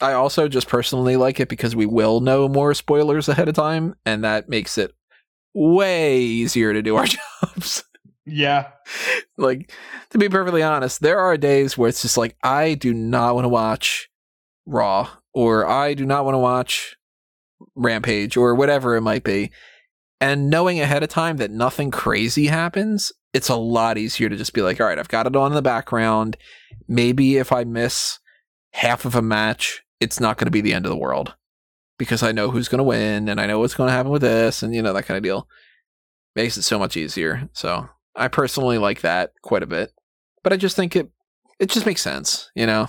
[0.00, 3.94] i also just personally like it because we will know more spoilers ahead of time
[4.06, 4.92] and that makes it
[5.54, 7.06] way easier to do our
[7.42, 7.84] jobs
[8.24, 8.68] Yeah.
[9.36, 9.72] like
[10.10, 13.44] to be perfectly honest there are days where it's just like i do not want
[13.44, 14.08] to watch
[14.66, 16.96] raw or i do not want to watch
[17.74, 19.50] rampage or whatever it might be
[20.20, 24.52] and knowing ahead of time that nothing crazy happens it's a lot easier to just
[24.52, 26.36] be like all right i've got it on in the background.
[26.88, 28.18] Maybe if i miss
[28.72, 31.34] half of a match it's not going to be the end of the world
[31.98, 34.22] because i know who's going to win and i know what's going to happen with
[34.22, 35.48] this and you know that kind of deal.
[36.36, 37.48] Makes it so much easier.
[37.52, 39.92] So I personally like that quite a bit,
[40.44, 41.10] but I just think it
[41.58, 42.88] it just makes sense, you know.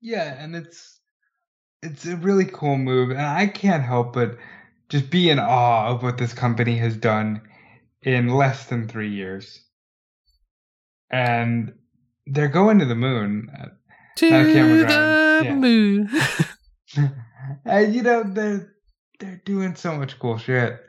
[0.00, 1.00] Yeah, and it's
[1.82, 4.36] it's a really cool move, and I can't help but
[4.94, 7.42] just be in awe of what this company has done
[8.02, 9.60] in less than three years.
[11.10, 11.72] And
[12.26, 13.50] they're going to the moon.
[14.18, 15.52] To the yeah.
[15.52, 16.08] moon.
[17.64, 18.72] and you know, they're
[19.18, 20.80] they're doing so much cool shit.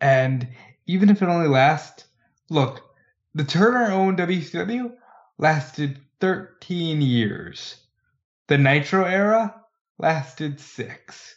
[0.00, 0.48] And
[0.86, 2.06] even if it only lasts
[2.48, 2.88] look,
[3.34, 4.94] the Turner owned WCW
[5.36, 7.76] lasted 13 years.
[8.48, 9.60] The Nitro era
[9.98, 11.36] lasted six.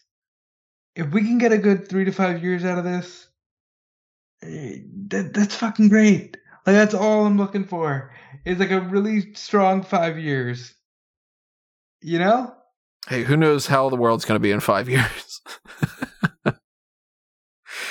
[1.00, 3.28] If we can get a good three to five years out of this,
[4.44, 6.38] eh, that, that's fucking great.
[6.66, 8.14] Like that's all I'm looking for.
[8.46, 10.76] Is like a really strong five years.
[12.02, 12.54] You know?
[13.08, 15.42] hey, who knows how the world's going to be in five years?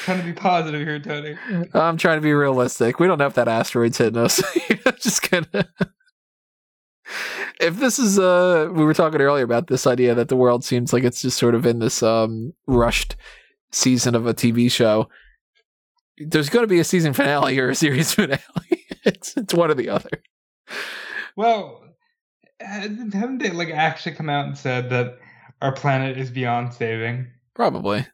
[0.02, 1.36] Trying to be positive here, Tony.
[1.74, 2.98] I'm trying to be realistic.
[2.98, 4.42] We don't know if that asteroid's hitting us.
[4.86, 5.68] I'm just gonna.
[7.61, 10.92] If this is uh, we were talking earlier about this idea that the world seems
[10.92, 13.16] like it's just sort of in this um rushed
[13.72, 15.09] season of a TV show.
[16.18, 18.40] There's going to be a season finale or a series finale.
[19.04, 20.11] it's it's one or the other.
[21.36, 21.82] Well,
[22.61, 25.18] haven't they like actually come out and said that
[25.62, 27.28] our planet is beyond saving?
[27.54, 28.06] Probably.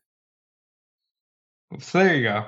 [1.81, 2.45] So there you go.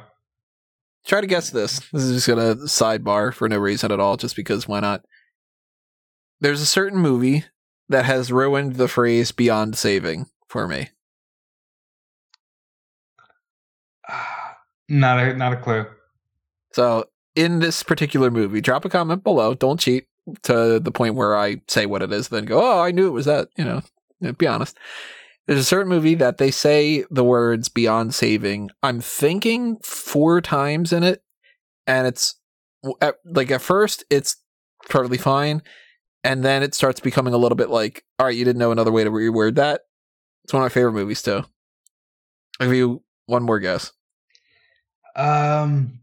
[1.07, 1.81] Try to guess this.
[1.93, 5.05] This is just gonna sidebar for no reason at all, just because why not?
[6.41, 7.45] There's a certain movie
[7.89, 10.91] that has ruined the phrase beyond saving for me.
[14.89, 15.85] Not a not a clue.
[16.73, 19.55] So in this particular movie, drop a comment below.
[19.55, 20.07] Don't cheat
[20.43, 23.13] to the point where I say what it is, then go, oh, I knew it
[23.13, 23.49] was that.
[23.57, 24.77] You know, be honest.
[25.47, 28.71] There's a certain movie that they say the words beyond saving.
[28.83, 31.23] I'm thinking four times in it,
[31.87, 32.35] and it's
[33.01, 34.37] at, like at first it's
[34.89, 35.63] perfectly fine,
[36.27, 38.91] and then it starts becoming a little bit like, all right, you didn't know another
[38.91, 39.83] way to reword that.
[40.43, 41.45] It's one of my favorite movies too.
[42.59, 43.93] I'll give you one more guess.
[45.15, 46.01] Um,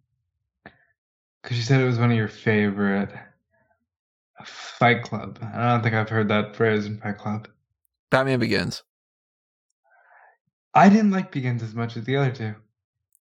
[1.42, 3.10] because you said it was one of your favorite.
[4.46, 5.40] Fight Club.
[5.42, 7.50] I don't think I've heard that phrase in Fight Club.
[8.10, 8.84] Batman Begins.
[10.74, 12.56] I didn't like Begins as much as the other two.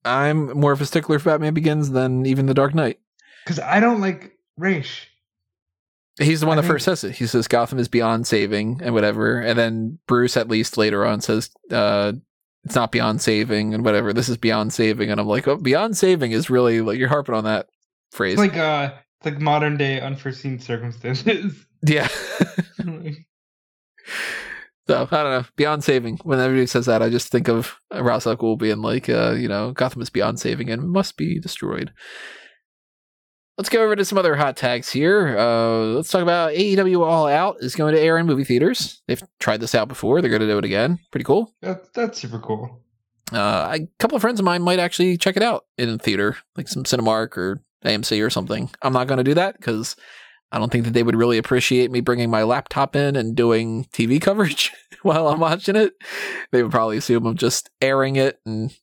[0.04, 3.00] I'm more of a stickler for Batman Begins than even The Dark Knight.
[3.44, 4.88] Because I don't like Ra's.
[6.18, 6.74] He's the one I that think...
[6.74, 7.16] first says it.
[7.16, 9.40] He says Gotham is beyond saving and whatever.
[9.40, 12.12] And then Bruce, at least later on, says uh,
[12.64, 14.12] it's not beyond saving and whatever.
[14.12, 15.10] This is beyond saving.
[15.10, 17.68] And I'm like, oh, beyond saving is really like you're harping on that
[18.10, 18.34] phrase.
[18.34, 21.66] It's like uh, it's like modern day unforeseen circumstances.
[21.84, 22.06] Yeah.
[24.88, 25.44] So I don't know.
[25.56, 26.18] Beyond saving.
[26.24, 29.48] When everybody says that, I just think of Ra's al Ghul being like, uh, you
[29.48, 31.92] know, Gotham is beyond saving and must be destroyed.
[33.58, 35.36] Let's go over to some other hot tags here.
[35.38, 39.02] Uh, let's talk about AEW All Out is going to air in movie theaters.
[39.06, 40.20] They've tried this out before.
[40.20, 40.98] They're going to do it again.
[41.10, 41.54] Pretty cool.
[41.60, 42.80] That, that's super cool.
[43.30, 46.68] Uh, a couple of friends of mine might actually check it out in theater, like
[46.68, 48.70] some Cinemark or AMC or something.
[48.82, 49.96] I'm not going to do that because
[50.50, 53.84] I don't think that they would really appreciate me bringing my laptop in and doing
[53.92, 54.72] TV coverage
[55.02, 55.94] while I'm watching it.
[56.52, 58.74] They would probably assume I'm just airing it and,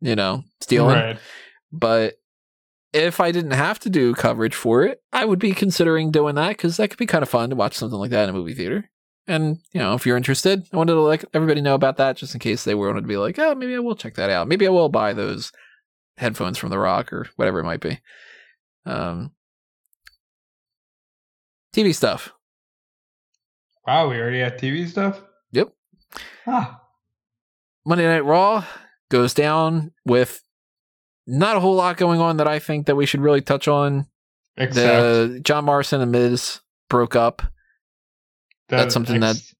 [0.00, 0.96] you know, stealing.
[0.96, 1.18] Right.
[1.70, 2.14] But
[2.92, 6.50] if I didn't have to do coverage for it, I would be considering doing that
[6.50, 8.54] because that could be kind of fun to watch something like that in a movie
[8.54, 8.90] theater.
[9.26, 12.34] And, you know, if you're interested, I wanted to let everybody know about that just
[12.34, 14.48] in case they wanted to be like, oh, maybe I will check that out.
[14.48, 15.52] Maybe I will buy those
[16.16, 18.00] headphones from The Rock or whatever it might be.
[18.84, 19.30] Um,
[21.74, 22.32] TV stuff.
[23.86, 25.22] Wow, we already have TV stuff?
[25.52, 25.72] Yep.
[26.46, 26.82] Ah.
[27.84, 28.64] Monday Night Raw
[29.08, 30.42] goes down with
[31.26, 34.06] not a whole lot going on that I think that we should really touch on.
[34.56, 37.42] Except the John Morrison and Miz broke up.
[38.68, 39.54] That, that's something ex- that.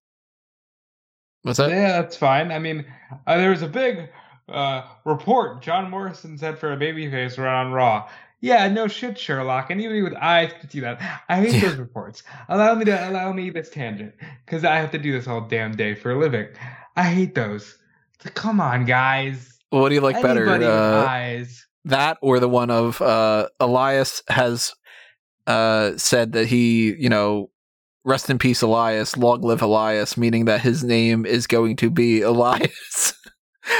[1.43, 1.71] What's that?
[1.71, 2.53] Yeah, that's fine.
[2.53, 2.85] I mean,
[3.27, 4.11] uh, there was a big
[4.49, 5.63] uh, report.
[5.63, 8.09] John Morrison said for a babyface run on Raw.
[8.41, 9.71] Yeah, no shit, Sherlock.
[9.71, 11.01] Anybody with eyes can see that.
[11.29, 11.69] I hate yeah.
[11.69, 12.25] those reports.
[12.49, 15.77] Allow me to allow me this tangent because I have to do this all damn
[15.77, 16.49] day for a living.
[16.97, 17.79] I hate those.
[18.35, 19.52] come on, guys.
[19.73, 20.71] What do you like Anybody better?
[20.71, 21.67] Uh, eyes.
[21.87, 24.75] That or the one of uh, Elias has
[25.47, 27.51] uh, said that he, you know,
[28.05, 32.21] rest in peace, Elias, long live Elias, meaning that his name is going to be
[32.23, 33.15] Elias.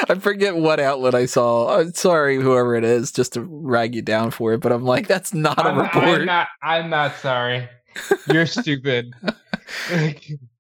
[0.09, 1.79] I forget what outlet I saw.
[1.79, 4.61] I'm sorry, whoever it is, just to rag you down for it.
[4.61, 6.21] But I'm like, that's not I'm, a report.
[6.21, 6.49] I'm not.
[6.63, 7.69] I'm not sorry.
[8.33, 9.13] You're stupid.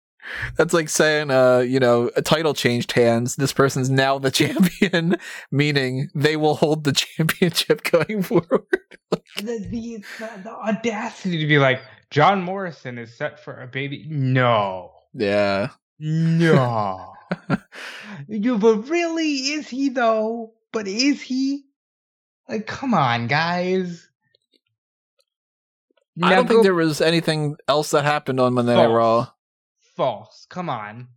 [0.57, 3.37] that's like saying, uh, you know, a title changed hands.
[3.37, 5.17] This person's now the champion,
[5.51, 8.67] meaning they will hold the championship going forward.
[9.37, 10.05] the, the,
[10.43, 11.81] the audacity to be like,
[12.11, 14.07] John Morrison is set for a baby.
[14.09, 14.93] No.
[15.15, 15.69] Yeah.
[15.99, 17.13] No.
[18.29, 20.53] you, but really, is he though?
[20.73, 21.65] But is he?
[22.49, 24.09] Like, come on, guys.
[26.23, 29.29] I don't think there was anything else that happened on Monday Night Raw.
[30.03, 30.47] False.
[30.51, 31.09] Come on.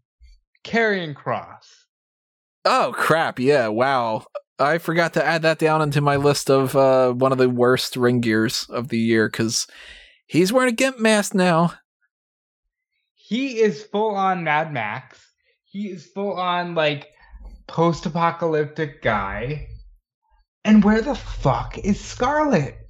[0.63, 1.86] Karrion Cross.
[2.65, 3.39] Oh crap!
[3.39, 4.25] Yeah, wow.
[4.57, 7.95] I forgot to add that down into my list of uh, one of the worst
[7.95, 9.67] ring gears of the year because
[10.25, 11.73] he's wearing a gimp mask now.
[13.13, 15.25] He is full on Mad Max
[15.75, 17.11] he is full on like
[17.67, 19.67] post apocalyptic guy.
[20.63, 22.84] And where the fuck is Scarlett?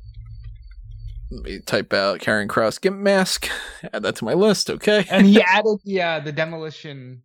[1.35, 3.49] Let me type out Karrion Cross Gimp Mask.
[3.93, 5.05] Add that to my list, okay?
[5.11, 7.23] and he added the uh, the demolition,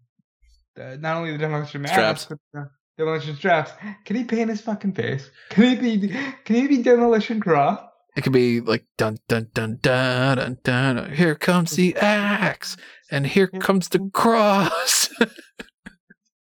[0.75, 3.71] the, not only the demolition straps, but the demolition straps.
[4.05, 5.31] Can he paint his fucking face?
[5.51, 6.09] Can he be?
[6.45, 7.81] Can he be demolition cross?
[8.17, 11.13] It could be like dun dun dun dun dun dun.
[11.13, 12.77] Here comes the axe,
[13.11, 15.09] and here comes the cross.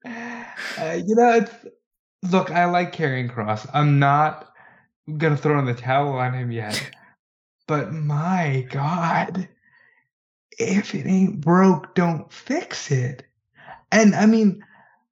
[0.07, 1.53] uh, you know, it's
[2.31, 2.53] look.
[2.53, 3.67] I like Karrion Cross.
[3.75, 4.53] I'm not
[5.17, 6.91] gonna throw in the towel on him yet,
[7.69, 9.47] but my God,
[10.59, 13.25] if it ain't broke, don't fix it.
[13.93, 14.65] And I mean,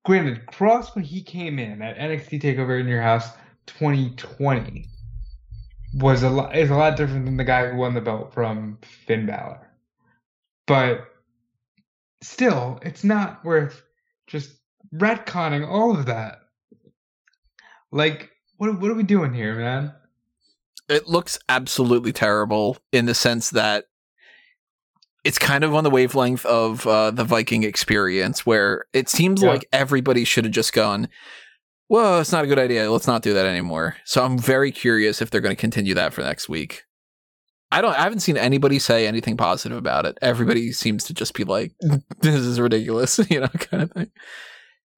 [0.05, 3.29] granted, Cross when he came in at NXT Takeover in Your House
[3.67, 4.89] 2020
[5.95, 8.79] was a lot is a lot different than the guy who won the belt from
[9.07, 9.71] Finn Balor.
[10.67, 11.07] But
[12.23, 13.83] still, it's not worth
[14.27, 14.51] just
[14.95, 16.39] retconning all of that.
[17.93, 19.93] Like, what what are we doing here, man?
[20.89, 23.87] It looks absolutely terrible in the sense that
[25.25, 29.51] it's kind of on the wavelength of uh, the Viking experience, where it seems yeah.
[29.51, 31.09] like everybody should have just gone,
[31.89, 32.91] "Well, it's not a good idea.
[32.91, 36.13] Let's not do that anymore." So I'm very curious if they're going to continue that
[36.13, 36.85] for next week.
[37.73, 37.99] I don't.
[37.99, 40.17] I haven't seen anybody say anything positive about it.
[40.23, 41.73] Everybody seems to just be like,
[42.21, 44.11] "This is ridiculous," you know, kind of thing.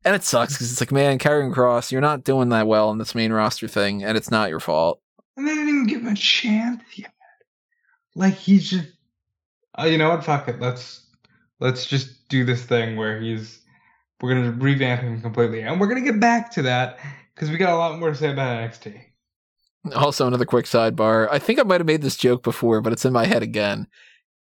[0.05, 2.99] And it sucks because it's like, man, Karrion Cross, you're not doing that well in
[2.99, 5.01] this main roster thing, and it's not your fault.
[5.39, 7.13] And they didn't even give him a chance yet.
[8.17, 8.89] Like he's just,
[9.77, 10.25] oh, you know what?
[10.25, 10.59] Fuck it.
[10.59, 11.07] Let's
[11.61, 13.61] let's just do this thing where he's.
[14.21, 16.99] We're gonna revamp him completely, and we're gonna get back to that
[17.33, 19.01] because we got a lot more to say about NXT.
[19.95, 21.29] Also, another quick sidebar.
[21.31, 23.87] I think I might have made this joke before, but it's in my head again.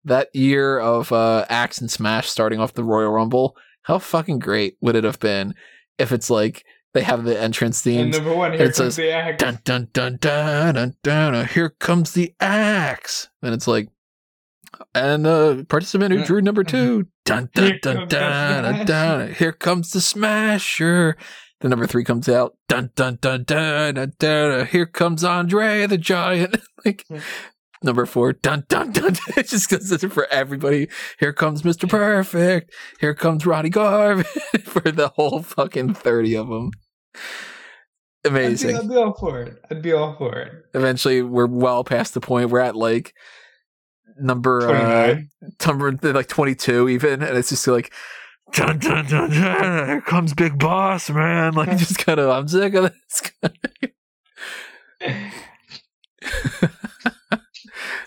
[0.02, 4.78] That year of uh, Axe and Smash starting off the Royal Rumble, how fucking great
[4.80, 5.54] would it have been
[5.98, 6.64] if it's like
[6.96, 8.04] they have the entrance theme.
[8.04, 9.38] And number one, here it says, the axe.
[9.38, 13.28] Dun, dun, dun, dun, dun, dun, here comes the axe.
[13.42, 13.88] And it's like,
[14.94, 17.06] and the uh, participant who drew number two.
[17.26, 21.18] Dun, dun, dun, dun, dun, dun, Here comes the smasher.
[21.60, 22.56] The number three comes out.
[22.66, 24.66] Dun, dun, dun, dun, dun, dun.
[24.66, 26.56] Here comes Andre the Giant.
[26.84, 27.06] like,
[27.82, 29.16] number four, dun dun dun.
[29.36, 30.88] It just goes for everybody.
[31.18, 31.88] Here comes Mr.
[31.88, 32.72] Perfect.
[33.00, 34.24] Here comes Ronnie Garvin
[34.64, 36.70] for the whole fucking thirty of them.
[38.24, 38.76] Amazing.
[38.76, 39.62] I'd be, I'd be, all for it.
[39.70, 40.52] I'd be all for it.
[40.74, 42.50] Eventually, we're well past the point.
[42.50, 43.14] We're at like
[44.18, 45.20] number uh,
[45.66, 47.92] number like twenty two even, and it's just like.
[48.52, 49.88] Dun, dun, dun, dun.
[49.88, 51.54] Here comes Big Boss, man.
[51.54, 53.32] Like, just kind of, I'm sick of this.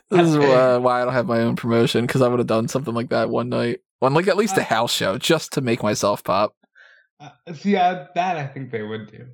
[0.09, 2.67] This is uh, why I don't have my own promotion because I would have done
[2.67, 5.61] something like that one night, on like at least a uh, house show, just to
[5.61, 6.55] make myself pop.
[7.19, 9.27] Uh, see, uh, that I think they would do.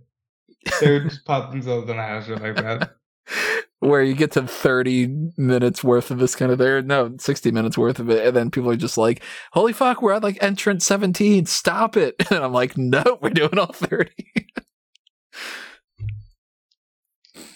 [0.79, 2.95] They would just pop themselves on a house like that,
[3.79, 5.07] where you get to thirty
[5.37, 8.51] minutes worth of this kind of there, no, sixty minutes worth of it, and then
[8.51, 9.23] people are just like,
[9.53, 13.59] "Holy fuck, we're at like entrance seventeen, stop it!" And I'm like, "No, we're doing
[13.59, 14.11] all 30.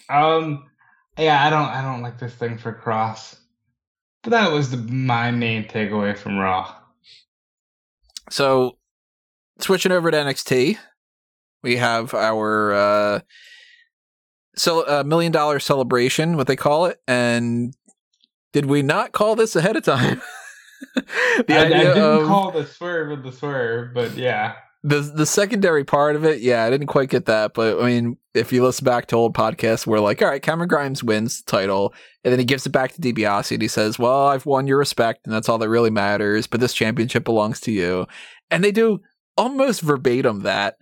[0.08, 0.64] um
[1.18, 3.36] yeah, I don't I don't like this thing for cross,
[4.22, 6.74] But that was the, my main takeaway from Raw.
[8.30, 8.76] So,
[9.62, 10.78] switching over to NXT,
[11.62, 13.20] we have our uh,
[14.56, 17.74] so uh, million dollar celebration, what they call it, and
[18.52, 20.20] did we not call this ahead of time?
[20.94, 25.26] the I, I didn't of, call the swerve of the swerve, but yeah the the
[25.26, 28.62] secondary part of it, yeah, I didn't quite get that, but I mean, if you
[28.62, 31.92] listen back to old podcasts, we're like, all right, Cameron Grimes wins the title,
[32.24, 34.78] and then he gives it back to DiBiase, and he says, "Well, I've won your
[34.78, 36.46] respect, and that's all that really matters.
[36.46, 38.06] But this championship belongs to you."
[38.50, 39.00] And they do
[39.40, 40.76] almost verbatim that,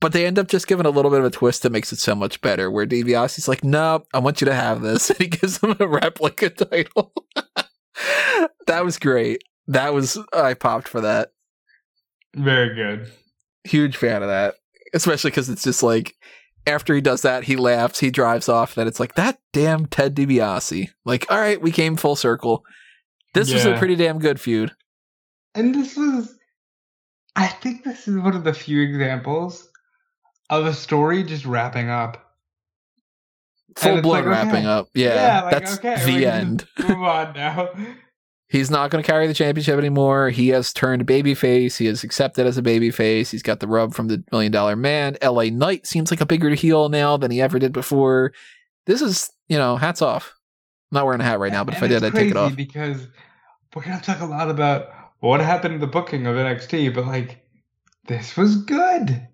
[0.00, 1.98] but they end up just giving a little bit of a twist that makes it
[1.98, 2.70] so much better.
[2.70, 5.86] Where DiBiase's like, "No, I want you to have this," and he gives him a
[5.86, 7.12] replica title.
[8.66, 9.42] that was great.
[9.68, 11.32] That was I popped for that.
[12.34, 13.10] Very good.
[13.64, 14.54] Huge fan of that,
[14.94, 16.14] especially because it's just like
[16.66, 18.74] after he does that, he laughs, he drives off.
[18.74, 20.88] Then it's like that damn Ted DiBiase.
[21.04, 22.64] Like, all right, we came full circle.
[23.34, 23.56] This yeah.
[23.56, 24.72] was a pretty damn good feud.
[25.54, 26.36] And this was,
[27.36, 29.68] I think, this is one of the few examples
[30.48, 32.22] of a story just wrapping up.
[33.76, 34.66] Full blown like, wrapping okay.
[34.66, 34.88] up.
[34.94, 36.66] Yeah, yeah like, that's okay, the end.
[36.78, 37.68] Move on now.
[38.48, 40.30] He's not going to carry the championship anymore.
[40.30, 41.76] He has turned babyface.
[41.76, 43.30] He is accepted as a babyface.
[43.30, 45.18] He's got the rub from the Million Dollar Man.
[45.22, 48.32] LA Knight seems like a bigger heel now than he ever did before.
[48.86, 50.32] This is, you know, hats off.
[50.90, 52.36] I'm not wearing a hat right now, but and if I did, I'd take it
[52.36, 52.56] off.
[52.56, 53.08] Because
[53.74, 54.88] we're going to talk a lot about
[55.26, 57.42] what happened in the booking of NXT, but like,
[58.06, 59.26] this was good.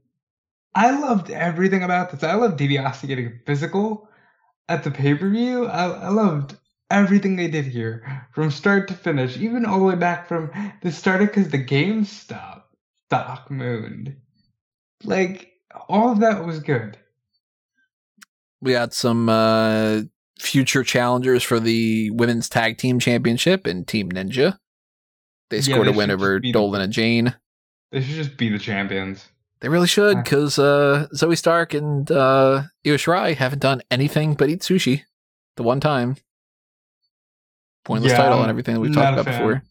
[0.74, 2.22] I loved everything about this.
[2.22, 4.08] I loved DiBiase getting physical
[4.68, 5.66] at the pay per view.
[5.66, 6.56] I, I loved
[6.90, 10.50] everything they did here from start to finish, even all the way back from
[10.82, 12.74] the start because the game stopped.
[13.10, 14.16] Doc Moon.
[15.04, 15.52] Like,
[15.88, 16.96] all of that was good.
[18.62, 20.02] We had some uh,
[20.38, 24.56] future challengers for the women's tag team championship and Team Ninja.
[25.52, 27.34] They scored yeah, they a win over Dolin the, and Jayne.
[27.90, 29.28] They should just be the champions.
[29.60, 34.48] They really should, because uh, Zoey Stark and uh, Io Shirai haven't done anything but
[34.48, 35.02] eat sushi
[35.56, 36.16] the one time
[37.84, 39.62] pointless yeah, title and everything that we've talked about before.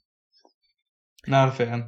[1.26, 1.86] Not a fan.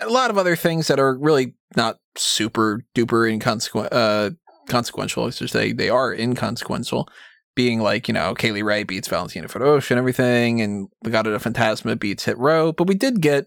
[0.00, 4.30] a lot of other things that are really not super duper inconsequent, uh,
[4.68, 5.24] consequential.
[5.24, 7.08] I should say they are inconsequential.
[7.54, 11.38] Being like, you know, Kay Lee Ray beats Valentina Feroz and everything, and Legado del
[11.38, 12.72] Fantasma beats Hit Row.
[12.72, 13.46] But we did get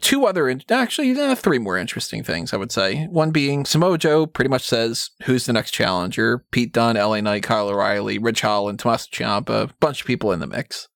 [0.00, 3.06] two other, in- actually, uh, three more interesting things, I would say.
[3.06, 6.44] One being Samoa Joe pretty much says who's the next challenger.
[6.52, 10.40] Pete Dunne, LA Knight, Kyle O'Reilly, Ridge Holland, Tommaso Ciampa, a bunch of people in
[10.40, 10.88] the mix.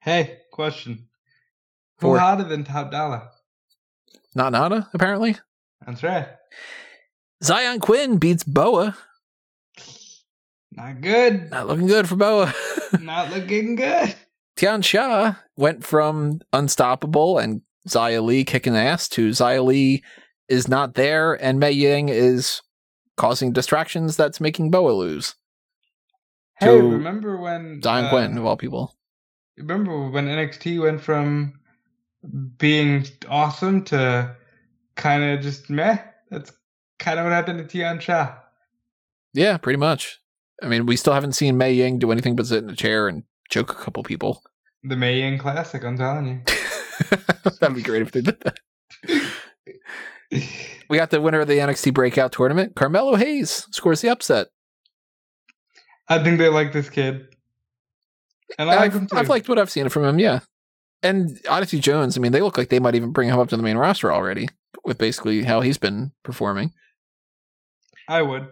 [0.00, 1.08] Hey, question.
[2.00, 3.28] Who hotter than Dollar?
[4.34, 5.36] Not Nada, apparently.
[5.86, 6.28] That's right.
[7.42, 8.96] Zion Quinn beats Boa.
[10.76, 11.50] Not good.
[11.50, 12.52] Not looking good for Boa.
[13.00, 14.14] Not looking good.
[14.56, 20.02] Tian Sha went from unstoppable and Xia Li kicking ass to Xia Li
[20.48, 22.62] is not there and Mei Ying is
[23.16, 25.34] causing distractions that's making Boa lose.
[26.58, 28.94] Hey, To remember when Zion uh, of all people.
[29.58, 31.60] Remember when NXT went from
[32.58, 34.36] being awesome to
[34.94, 35.98] kind of just meh?
[36.30, 36.52] That's
[36.98, 38.36] kind of what happened to Tian Sha.
[39.34, 40.18] Yeah, pretty much.
[40.62, 43.08] I mean, we still haven't seen Mei Ying do anything but sit in a chair
[43.08, 44.42] and choke a couple people.
[44.82, 46.40] The Mei Ying Classic, I'm telling you.
[47.60, 48.60] That'd be great if they did that.
[50.88, 52.76] We got the winner of the NXT Breakout Tournament.
[52.76, 54.48] Carmelo Hayes scores the upset.
[56.08, 57.26] I think they like this kid.
[58.58, 59.08] And I like too.
[59.12, 60.40] I've liked what I've seen from him, yeah.
[61.02, 63.56] And Odyssey Jones, I mean, they look like they might even bring him up to
[63.56, 64.48] the main roster already
[64.84, 66.72] with basically how he's been performing.
[68.08, 68.46] I would.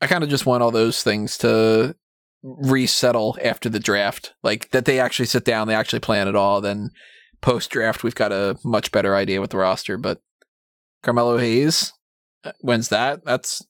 [0.00, 1.96] I kind of just want all those things to
[2.42, 4.34] resettle after the draft.
[4.42, 6.60] Like that they actually sit down, they actually plan it all.
[6.60, 6.90] Then
[7.40, 9.96] post draft, we've got a much better idea with the roster.
[9.96, 10.20] But
[11.02, 11.92] Carmelo Hayes
[12.44, 13.24] uh, wins that.
[13.24, 13.64] That's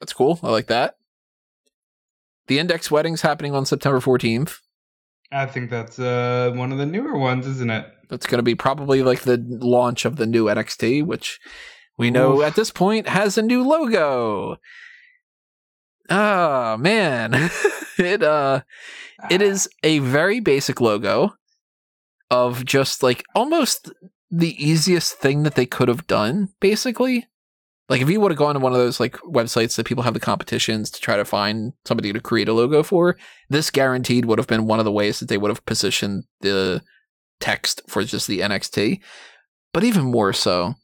[0.00, 0.38] that's cool.
[0.42, 0.96] I like that.
[2.48, 4.58] The Index Wedding's happening on September 14th.
[5.30, 7.86] I think that's uh, one of the newer ones, isn't it?
[8.10, 11.40] That's going to be probably like the launch of the new NXT, which
[11.96, 12.46] we know Oof.
[12.46, 14.56] at this point has a new logo.
[16.14, 17.32] Oh man,
[17.98, 18.60] it uh,
[19.30, 21.34] it is a very basic logo
[22.30, 23.90] of just like almost
[24.30, 26.50] the easiest thing that they could have done.
[26.60, 27.26] Basically,
[27.88, 30.12] like if you would have gone to one of those like websites that people have
[30.12, 33.16] the competitions to try to find somebody to create a logo for,
[33.48, 36.82] this guaranteed would have been one of the ways that they would have positioned the
[37.40, 39.00] text for just the NXT.
[39.72, 40.74] But even more so,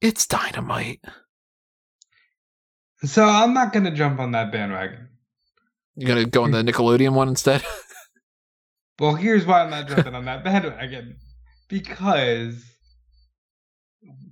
[0.00, 1.00] it's dynamite.
[3.04, 5.08] So I'm not going to jump on that bandwagon.
[5.96, 7.62] You're gonna go on the Nickelodeon one instead.
[9.00, 11.16] Well, here's why I'm not jumping on that bandwagon.
[11.68, 12.62] Because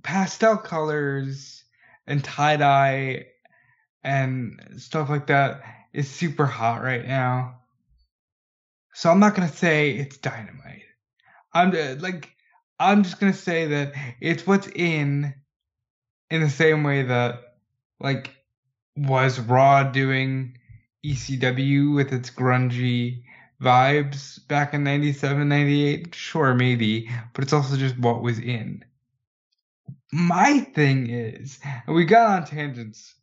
[0.01, 1.63] pastel colors
[2.07, 3.25] and tie dye
[4.03, 5.61] and stuff like that
[5.93, 7.59] is super hot right now.
[8.93, 10.83] So I'm not gonna say it's dynamite.
[11.53, 12.29] I'm uh, like
[12.79, 15.33] I'm just gonna say that it's what's in
[16.29, 17.41] in the same way that
[17.99, 18.33] like
[18.95, 20.57] was Raw doing
[21.05, 23.23] ECW with its grungy
[23.61, 28.83] vibes back in 97 98 sure maybe but it's also just what was in.
[30.11, 33.15] My thing is we got on tangents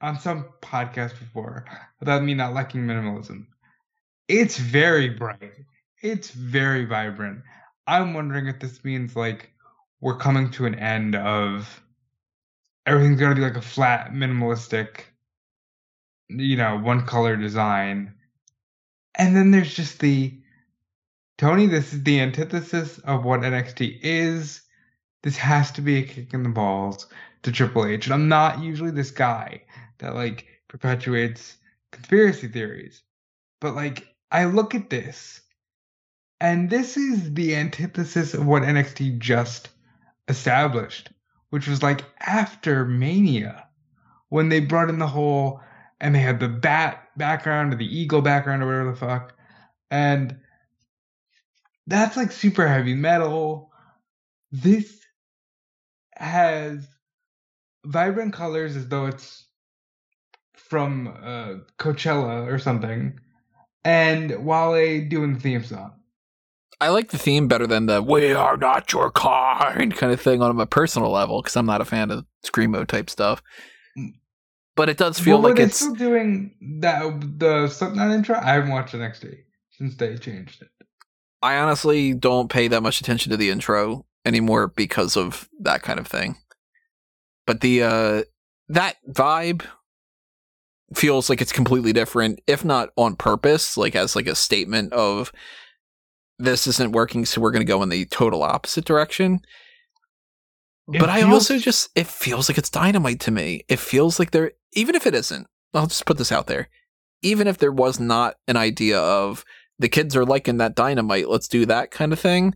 [0.00, 1.64] on some podcast before
[2.00, 3.46] about me not liking minimalism.
[4.28, 5.52] It's very bright.
[6.02, 7.42] It's very vibrant.
[7.86, 9.50] I'm wondering if this means like
[10.00, 11.82] we're coming to an end of
[12.86, 15.00] everything's going to be like a flat minimalistic
[16.28, 18.14] you know one color design
[19.16, 20.34] and then there's just the
[21.36, 24.62] Tony, this is the antithesis of what NXT is.
[25.22, 27.08] This has to be a kick in the balls
[27.42, 28.06] to Triple H.
[28.06, 29.62] And I'm not usually this guy
[29.98, 31.56] that like perpetuates
[31.90, 33.02] conspiracy theories.
[33.60, 35.40] But like I look at this
[36.40, 39.70] and this is the antithesis of what NXT just
[40.28, 41.10] established,
[41.54, 43.68] which was like after Mania
[44.28, 45.60] when they brought in the whole
[46.00, 49.34] and they had the bat background or the eagle background or whatever the fuck.
[49.88, 50.36] And
[51.86, 53.70] that's like super heavy metal.
[54.50, 55.00] This
[56.16, 56.88] has
[57.86, 59.46] vibrant colors as though it's
[60.54, 63.20] from uh, Coachella or something.
[63.84, 65.92] And Wale doing the theme song.
[66.80, 70.42] I like the theme better than the "We are not your kind" kind of thing
[70.42, 73.42] on a personal level because I'm not a fan of screamo type stuff.
[74.76, 77.00] But it does feel Well, like it's still doing that
[77.38, 78.36] the Slipknot intro.
[78.36, 79.36] I haven't watched NXT
[79.70, 80.68] since they changed it.
[81.42, 86.00] I honestly don't pay that much attention to the intro anymore because of that kind
[86.00, 86.36] of thing.
[87.46, 88.22] But the uh
[88.68, 89.62] that vibe
[90.94, 95.32] feels like it's completely different, if not on purpose, like as like a statement of
[96.38, 99.40] this isn't working, so we're going to go in the total opposite direction.
[100.92, 103.62] It but I also just it feels like it's dynamite to me.
[103.68, 105.46] It feels like there even if it isn't.
[105.72, 106.68] I'll just put this out there.
[107.22, 109.44] Even if there was not an idea of
[109.78, 112.54] the kids are liking that dynamite, let's do that kind of thing.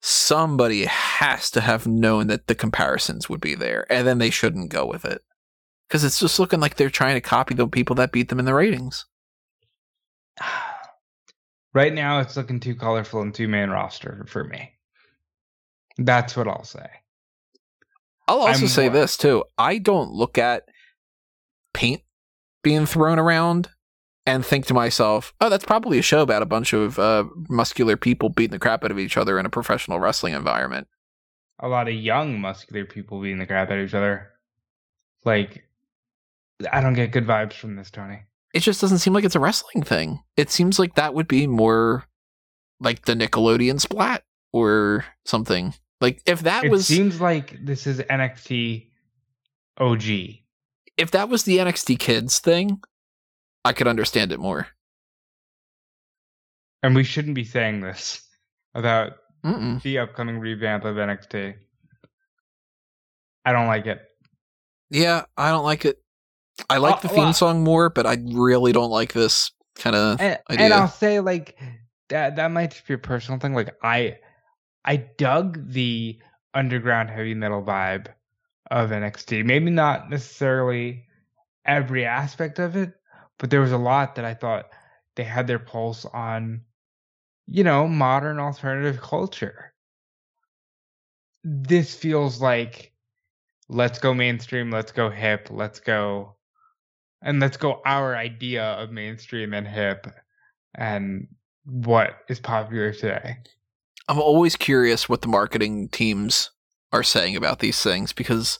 [0.00, 4.70] Somebody has to have known that the comparisons would be there, and then they shouldn't
[4.70, 5.22] go with it.
[5.88, 8.44] Because it's just looking like they're trying to copy the people that beat them in
[8.44, 9.06] the ratings.
[11.74, 14.72] Right now it's looking too colorful and too main roster for me.
[15.98, 16.86] That's what I'll say.
[18.28, 19.44] I'll also I'm say more- this too.
[19.58, 20.64] I don't look at
[21.74, 22.02] paint
[22.62, 23.68] being thrown around
[24.24, 27.96] and think to myself, "Oh, that's probably a show about a bunch of uh, muscular
[27.96, 30.86] people beating the crap out of each other in a professional wrestling environment."
[31.58, 34.30] A lot of young muscular people beating the crap out of each other.
[35.24, 35.64] Like
[36.70, 38.22] I don't get good vibes from this, Tony.
[38.52, 40.20] It just doesn't seem like it's a wrestling thing.
[40.36, 42.04] It seems like that would be more
[42.80, 45.74] like the Nickelodeon splat or something.
[46.00, 48.90] Like if that It was seems like this is NXT
[49.78, 50.02] OG.
[50.98, 52.80] if that was the NXT kids thing,
[53.64, 54.66] I could understand it more.
[56.82, 58.26] And we shouldn't be saying this
[58.74, 59.12] about
[59.44, 59.80] Mm-mm.
[59.82, 61.54] the upcoming revamp of NXT.
[63.44, 64.00] I don't like it.
[64.90, 66.01] Yeah, I don't like it.
[66.70, 69.96] I like Uh, the theme well- song more, but I really don't like this kind
[69.96, 70.64] of and, idea.
[70.66, 71.58] and I'll say like
[72.08, 73.54] that that might just be a personal thing.
[73.54, 74.18] Like I
[74.84, 76.18] I dug the
[76.54, 78.08] underground heavy metal vibe
[78.70, 79.44] of NXT.
[79.44, 81.06] Maybe not necessarily
[81.64, 82.92] every aspect of it,
[83.38, 84.66] but there was a lot that I thought
[85.14, 86.62] they had their pulse on,
[87.46, 89.72] you know, modern alternative culture.
[91.44, 92.92] This feels like
[93.68, 96.36] let's go mainstream, let's go hip, let's go
[97.22, 100.06] and let's go our idea of mainstream and hip
[100.74, 101.28] and
[101.64, 103.36] what is popular today.
[104.08, 106.50] I'm always curious what the marketing teams
[106.92, 108.58] are saying about these things because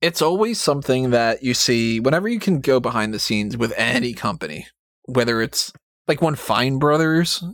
[0.00, 4.12] it's always something that you see whenever you can go behind the scenes with any
[4.14, 4.66] company,
[5.04, 5.72] whether it's
[6.08, 7.44] like when Fine Brothers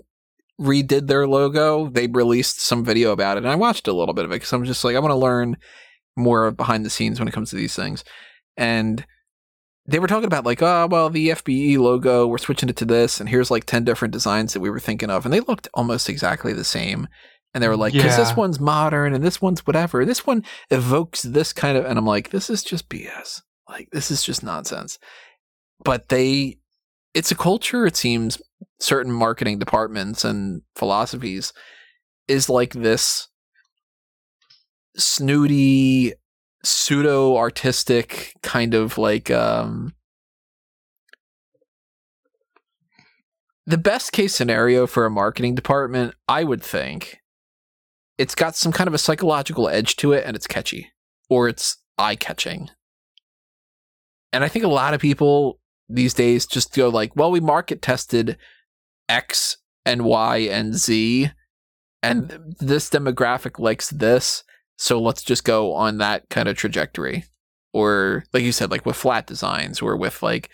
[0.60, 4.24] redid their logo, they released some video about it, and I watched a little bit
[4.24, 5.56] of it because I'm just like I want to learn
[6.16, 8.04] more behind the scenes when it comes to these things,
[8.56, 9.06] and
[9.86, 13.20] they were talking about like, oh well, the FBE logo, we're switching it to this,
[13.20, 16.08] and here's like ten different designs that we were thinking of, and they looked almost
[16.08, 17.08] exactly the same.
[17.52, 20.04] And they were like, because this one's modern and this one's whatever.
[20.04, 23.42] This one evokes this kind of, and I'm like, this is just BS.
[23.68, 25.00] Like, this is just nonsense.
[25.84, 26.58] But they,
[27.12, 28.40] it's a culture, it seems,
[28.78, 31.52] certain marketing departments and philosophies
[32.28, 33.26] is like this
[34.96, 36.12] snooty,
[36.62, 39.94] pseudo artistic kind of like, um,
[43.66, 47.20] the best case scenario for a marketing department, I would think,
[48.18, 50.90] it's got some kind of a psychological edge to it and it's catchy
[51.28, 52.68] or it's eye catching.
[54.32, 55.58] And I think a lot of people
[55.88, 58.36] these days just go like, well, we market tested
[59.08, 59.56] X
[59.86, 61.30] and Y and Z
[62.02, 64.42] and this demographic likes this,
[64.80, 67.26] so let's just go on that kind of trajectory.
[67.74, 70.48] Or like you said like with flat designs or with like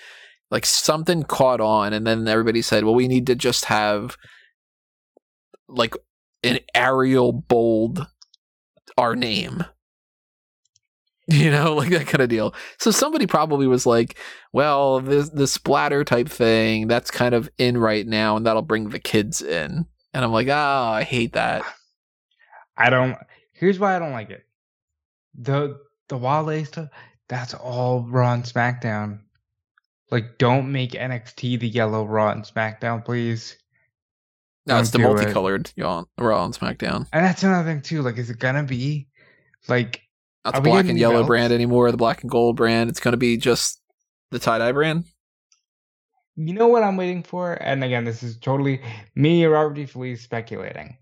[0.51, 4.17] like something caught on and then everybody said, well, we need to just have
[5.69, 5.95] like
[6.43, 8.05] an Arial bold
[8.99, 9.65] our name.
[11.29, 12.55] You know, like that kind of deal.
[12.79, 14.17] So somebody probably was like,
[14.53, 18.91] well, this the splatter type thing, that's kind of in right now, and that'll bring
[18.91, 19.87] the kids in.
[20.15, 21.65] And I'm like, oh, I hate that.
[22.77, 23.19] I don't
[23.57, 24.45] here's why I don't like it.
[25.35, 25.79] The
[26.09, 26.89] the Wale stuff,
[27.29, 29.21] that's all Raw and SmackDown.
[30.11, 33.57] Like don't make NXT the yellow Raw and SmackDown, please.
[34.67, 35.37] No, it's the Don't do it.
[35.37, 37.07] multicolored Raw Raw and SmackDown.
[37.13, 38.03] And that's another thing too.
[38.03, 39.09] Like, is it gonna be
[39.69, 40.03] like
[40.45, 41.27] Not the black and yellow belts?
[41.27, 42.91] brand anymore, the black and gold brand.
[42.91, 43.81] It's going to be just
[44.31, 45.05] the tie dye brand.
[46.37, 47.55] you know what I'm waiting for?
[47.55, 48.81] And again, this is totally
[49.15, 49.87] me or Robert D.
[49.87, 50.97] Felice speculating.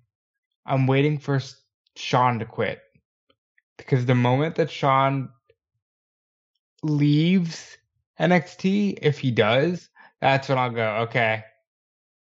[0.67, 1.41] I'm waiting for
[1.97, 2.81] Shawn to quit.
[3.77, 5.31] Because the moment that Shawn
[6.83, 7.77] leaves
[8.21, 9.89] NXT, if he does,
[10.21, 11.45] that's when I'll go, okay,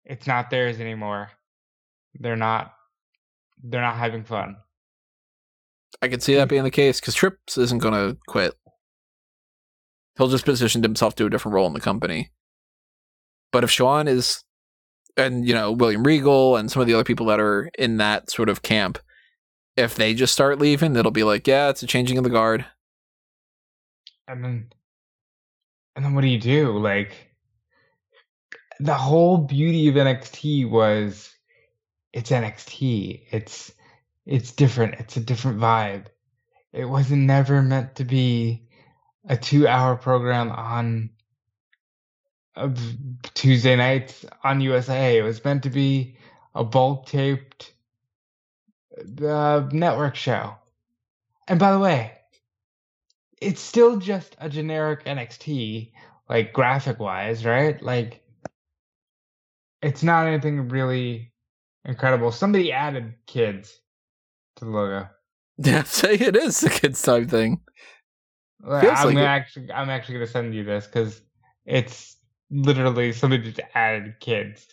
[0.04, 1.30] it's not theirs anymore.
[2.18, 2.72] They're not
[3.62, 4.56] they're not having fun.
[6.00, 8.54] I could see that being the case because Trips isn't going to quit.
[10.16, 12.30] He'll just positioned himself to a different role in the company.
[13.52, 14.44] But if Shawn is,
[15.16, 18.30] and you know William Regal and some of the other people that are in that
[18.30, 18.98] sort of camp,
[19.78, 22.64] if they just start leaving, it'll be like, yeah, it's a changing of the guard.
[24.26, 24.66] And then
[25.96, 26.78] and then what do you do?
[26.78, 27.12] Like
[28.80, 31.32] the whole beauty of NXT was
[32.12, 33.22] it's NXT.
[33.30, 33.72] It's
[34.26, 34.94] it's different.
[34.94, 36.06] It's a different vibe.
[36.72, 38.68] It wasn't never meant to be
[39.26, 41.10] a two-hour program on
[43.34, 45.18] Tuesday nights on USA.
[45.18, 46.16] It was meant to be
[46.54, 47.72] a bulk taped
[49.22, 50.54] uh, network show.
[51.46, 52.12] And by the way,
[53.40, 55.92] it's still just a generic NXT,
[56.28, 57.80] like graphic wise, right?
[57.82, 58.22] Like,
[59.82, 61.32] it's not anything really
[61.84, 62.32] incredible.
[62.32, 63.78] Somebody added kids
[64.56, 65.08] to the logo.
[65.60, 67.60] Yeah, say it is the kids type thing.
[68.62, 71.20] Like, I'm like actually, I'm actually gonna send you this because
[71.66, 72.16] it's
[72.48, 74.68] literally somebody just added kids.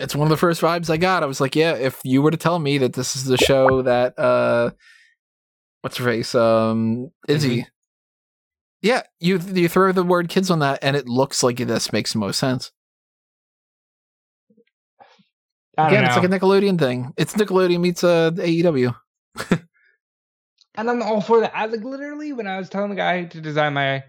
[0.00, 1.22] It's one of the first vibes I got.
[1.22, 3.82] I was like, yeah, if you were to tell me that this is the show
[3.82, 4.70] that uh
[5.82, 6.34] what's her face?
[6.34, 7.66] Um Izzy.
[8.82, 12.14] Yeah, you you throw the word kids on that and it looks like this makes
[12.14, 12.72] the most sense.
[15.76, 16.08] I don't Again, know.
[16.08, 17.12] it's like a Nickelodeon thing.
[17.16, 18.94] It's Nickelodeon meets uh AEW.
[20.74, 21.52] and I'm all for that.
[21.54, 24.02] I like literally when I was telling the guy to design my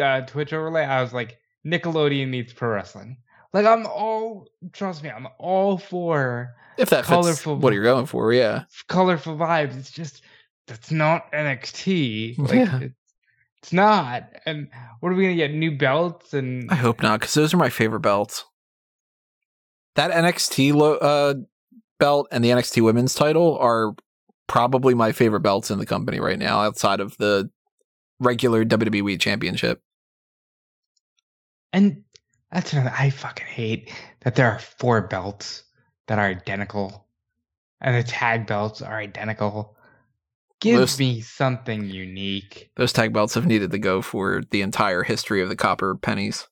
[0.00, 3.18] uh, Twitch overlay, I was like, Nickelodeon meets pro wrestling.
[3.52, 7.56] Like I'm all trust me, I'm all for If that Colorful.
[7.56, 8.64] what are you're going for, yeah.
[8.88, 9.76] colorful vibes.
[9.78, 10.22] It's just
[10.66, 12.38] that's not NXT.
[12.38, 12.78] Like Yeah.
[12.80, 12.94] it's,
[13.58, 14.28] it's not.
[14.46, 14.68] And
[15.00, 15.52] what are we gonna get?
[15.52, 18.44] New belts and I hope not, because those are my favorite belts.
[19.96, 21.34] That NXT lo- uh,
[22.00, 23.92] belt and the NXT Women's title are
[24.48, 27.50] probably my favorite belts in the company right now, outside of the
[28.18, 29.82] regular WWE Championship.
[31.72, 32.02] and
[32.52, 35.64] that's another I fucking hate that there are four belts
[36.06, 37.06] that are identical.
[37.80, 39.76] And the tag belts are identical.
[40.60, 42.70] Give Those- me something unique.
[42.76, 46.46] Those tag belts have needed to go for the entire history of the copper pennies.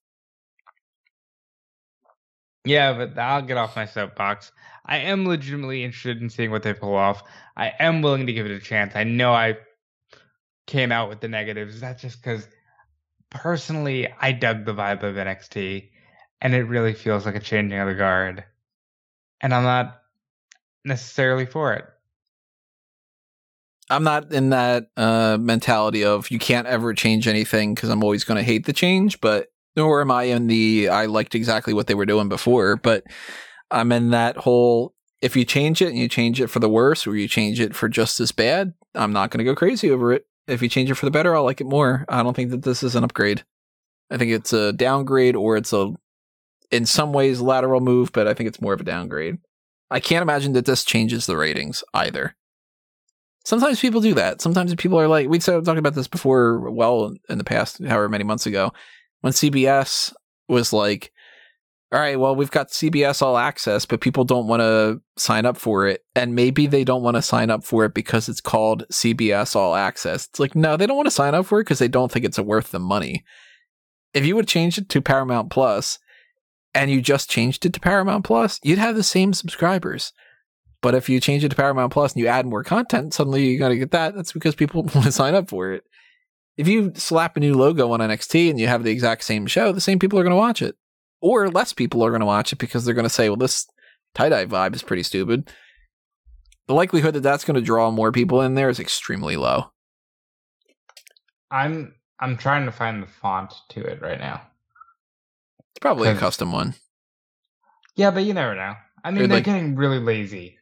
[2.64, 4.52] Yeah, but I'll get off my soapbox.
[4.84, 7.22] I am legitimately interested in seeing what they pull off.
[7.56, 8.94] I am willing to give it a chance.
[8.94, 9.56] I know I
[10.66, 11.80] came out with the negatives.
[11.80, 12.48] That's just because
[13.30, 15.88] personally, I dug the vibe of NXT,
[16.40, 18.44] and it really feels like a changing of the guard.
[19.40, 20.02] And I'm not
[20.84, 21.84] necessarily for it.
[23.88, 28.22] I'm not in that uh, mentality of you can't ever change anything because I'm always
[28.22, 31.88] going to hate the change, but nor am I in the I liked exactly what
[31.88, 33.04] they were doing before, but
[33.70, 37.06] I'm in that whole if you change it and you change it for the worse
[37.06, 40.12] or you change it for just as bad, I'm not going to go crazy over
[40.12, 40.26] it.
[40.50, 42.04] If you change it for the better, I'll like it more.
[42.08, 43.44] I don't think that this is an upgrade.
[44.10, 45.92] I think it's a downgrade or it's a
[46.70, 49.38] in some ways lateral move, but I think it's more of a downgrade.
[49.90, 52.36] I can't imagine that this changes the ratings either.
[53.44, 54.40] Sometimes people do that.
[54.40, 58.08] Sometimes people are like, we started talking about this before, well, in the past, however
[58.08, 58.72] many months ago,
[59.22, 60.12] when CBS
[60.48, 61.12] was like,
[61.92, 65.56] all right, well, we've got CBS All Access, but people don't want to sign up
[65.56, 66.04] for it.
[66.14, 69.74] And maybe they don't want to sign up for it because it's called CBS All
[69.74, 70.26] Access.
[70.26, 72.24] It's like, no, they don't want to sign up for it because they don't think
[72.24, 73.24] it's worth the money.
[74.14, 75.98] If you would change it to Paramount Plus
[76.74, 80.12] and you just changed it to Paramount Plus, you'd have the same subscribers.
[80.82, 83.58] But if you change it to Paramount Plus and you add more content, suddenly you
[83.58, 84.14] got to get that.
[84.14, 85.82] That's because people want to sign up for it.
[86.56, 89.72] If you slap a new logo on NXT and you have the exact same show,
[89.72, 90.76] the same people are going to watch it.
[91.20, 93.66] Or less people are going to watch it because they're going to say, well, this
[94.14, 95.50] tie dye vibe is pretty stupid.
[96.66, 99.70] The likelihood that that's going to draw more people in there is extremely low.
[101.50, 104.42] I'm I'm trying to find the font to it right now.
[105.70, 106.74] It's probably a custom one.
[107.96, 108.74] Yeah, but you never know.
[109.04, 110.58] I mean, They're they're like- getting really lazy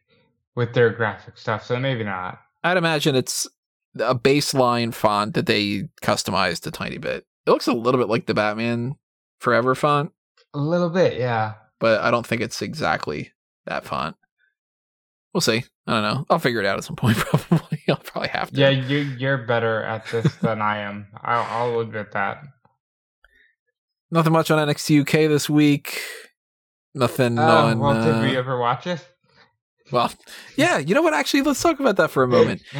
[0.55, 2.39] with their graphic stuff, so maybe not.
[2.63, 3.47] I'd imagine it's
[3.99, 7.25] a baseline font that they customized a tiny bit.
[7.45, 8.95] It looks a little bit like the Batman
[9.39, 10.11] Forever font,
[10.53, 11.53] A little bit, yeah.
[11.79, 13.31] but I don't think it's exactly
[13.65, 14.15] that font.
[15.33, 15.63] We'll see.
[15.85, 16.25] I don't know.
[16.29, 17.17] I'll figure it out at some point.
[17.19, 17.79] Probably.
[17.87, 18.59] I'll probably have to.
[18.59, 21.07] Yeah, you you're better at this than I am.
[21.21, 21.43] I'll,
[21.73, 22.43] I'll admit that.
[24.11, 26.01] Nothing much on NXT UK this week.
[26.95, 27.79] Nothing Uh, on.
[27.79, 29.07] well, did uh, we ever watch it?
[29.91, 30.11] well,
[30.55, 30.79] yeah.
[30.79, 31.13] You know what?
[31.13, 32.63] Actually, let's talk about that for a moment.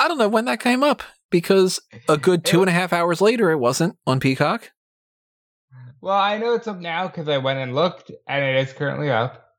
[0.00, 3.20] I don't know when that came up because a good two and a half hours
[3.20, 4.72] later, it wasn't on Peacock.
[6.02, 9.08] Well, I know it's up now because I went and looked, and it is currently
[9.08, 9.50] up.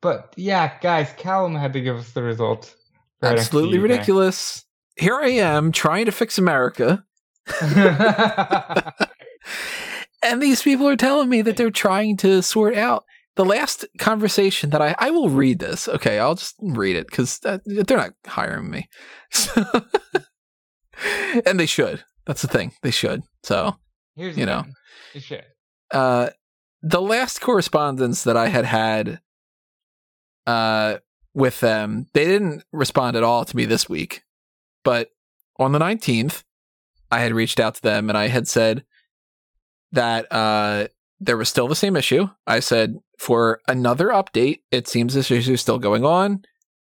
[0.00, 2.74] But yeah, guys, Callum had to give us the results.
[3.22, 4.64] Absolutely ridiculous.
[4.96, 7.04] Here I am trying to fix America,
[10.22, 14.70] and these people are telling me that they're trying to sort out the last conversation
[14.70, 15.88] that I I will read this.
[15.88, 18.88] Okay, I'll just read it because they're not hiring me,
[21.44, 22.04] and they should.
[22.26, 22.72] That's the thing.
[22.82, 23.22] They should.
[23.42, 23.76] So
[24.16, 24.62] Here's You know.
[24.62, 24.74] thing.
[25.14, 25.44] You should.
[25.92, 26.30] Uh,
[26.82, 29.20] the last correspondence that I had had
[30.46, 30.98] uh,
[31.34, 32.06] with them.
[32.12, 34.22] They didn't respond at all to me this week,
[34.84, 35.10] but
[35.58, 36.42] on the 19th,
[37.10, 38.84] I had reached out to them and I had said
[39.92, 40.88] that uh,
[41.18, 42.28] there was still the same issue.
[42.46, 46.44] I said for another update, it seems this issue is still going on.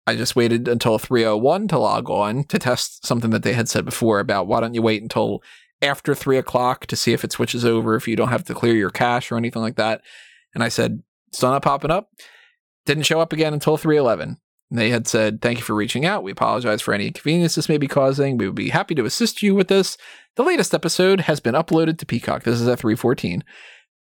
[0.06, 3.84] I just waited until 301 to log on to test something that they had said
[3.84, 5.42] before about why don't you wait until
[5.82, 8.74] after three o'clock to see if it switches over if you don't have to clear
[8.74, 10.02] your cache or anything like that.
[10.54, 11.02] And I said,
[11.32, 12.10] still not popping up.
[12.86, 14.38] Didn't show up again until 311.
[14.70, 16.22] They had said, Thank you for reaching out.
[16.22, 18.36] We apologize for any inconvenience this may be causing.
[18.36, 19.96] We would be happy to assist you with this.
[20.36, 22.42] The latest episode has been uploaded to Peacock.
[22.42, 23.44] This is at 314.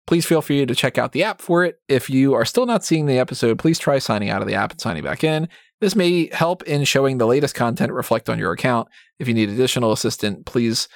[0.06, 1.80] Please feel free to check out the app for it.
[1.86, 4.72] If you are still not seeing the episode, please try signing out of the app
[4.72, 5.48] and signing back in.
[5.80, 8.88] This may help in showing the latest content reflect on your account.
[9.18, 10.88] If you need additional assistance, please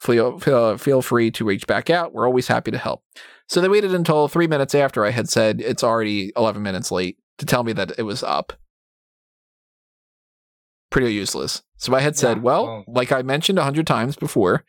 [0.00, 2.12] feel, feel, feel free to reach back out.
[2.12, 3.02] We're always happy to help.
[3.48, 7.16] So they waited until three minutes after I had said it's already 11 minutes late
[7.38, 8.52] to tell me that it was up
[10.90, 11.62] pretty useless.
[11.76, 14.64] So I had said, Yeah, well, well- like I mentioned a hundred times before,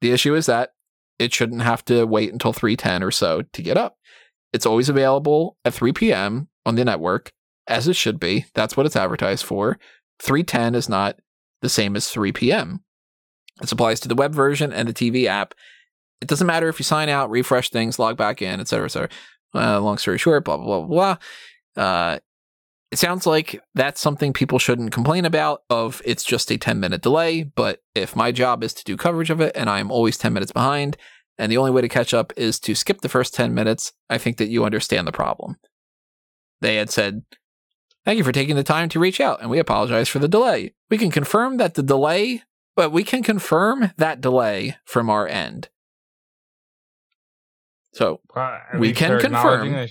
[0.00, 0.70] the issue is that
[1.18, 3.96] it shouldn't have to wait until 310 or so to get up.
[4.52, 6.48] It's always available at 3 p.m.
[6.66, 7.32] on the network,
[7.66, 8.46] as it should be.
[8.54, 9.78] That's what it's advertised for.
[10.22, 11.18] 310 is not
[11.62, 12.84] the same as 3 p.m.
[13.60, 15.54] This applies to the web version and the TV app.
[16.20, 19.12] It doesn't matter if you sign out, refresh things, log back in, etc., cetera, et
[19.52, 19.76] cetera.
[19.76, 21.16] Uh, long story short, blah, blah, blah,
[21.76, 21.82] blah.
[21.82, 22.18] Uh,
[22.94, 27.02] it sounds like that's something people shouldn't complain about of it's just a 10 minute
[27.02, 30.32] delay but if my job is to do coverage of it and i'm always 10
[30.32, 30.96] minutes behind
[31.36, 34.16] and the only way to catch up is to skip the first 10 minutes i
[34.16, 35.56] think that you understand the problem
[36.60, 37.24] they had said
[38.04, 40.72] thank you for taking the time to reach out and we apologize for the delay
[40.88, 42.42] we can confirm that the delay
[42.76, 45.68] but we can confirm that delay from our end
[47.94, 49.86] so at We can confirm.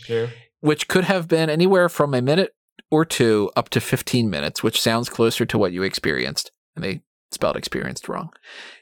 [0.60, 2.54] which could have been anywhere from a minute
[2.92, 6.52] or two up to 15 minutes, which sounds closer to what you experienced.
[6.76, 8.32] And they spelled experienced wrong.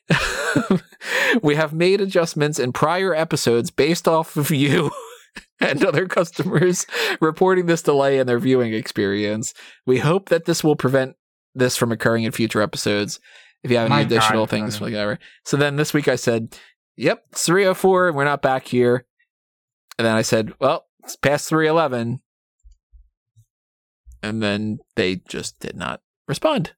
[1.42, 4.92] we have made adjustments in prior episodes based off of you
[5.60, 6.86] and other customers
[7.22, 9.54] reporting this delay in their viewing experience.
[9.86, 11.16] We hope that this will prevent
[11.54, 13.20] this from occurring in future episodes.
[13.64, 15.20] If you have any My additional God, things, whatever.
[15.46, 16.58] So then this week I said,
[16.98, 19.06] Yep, 304 and we're not back here.
[19.98, 22.22] And then I said, Well, it's past 311.
[24.24, 26.74] And then they just did not respond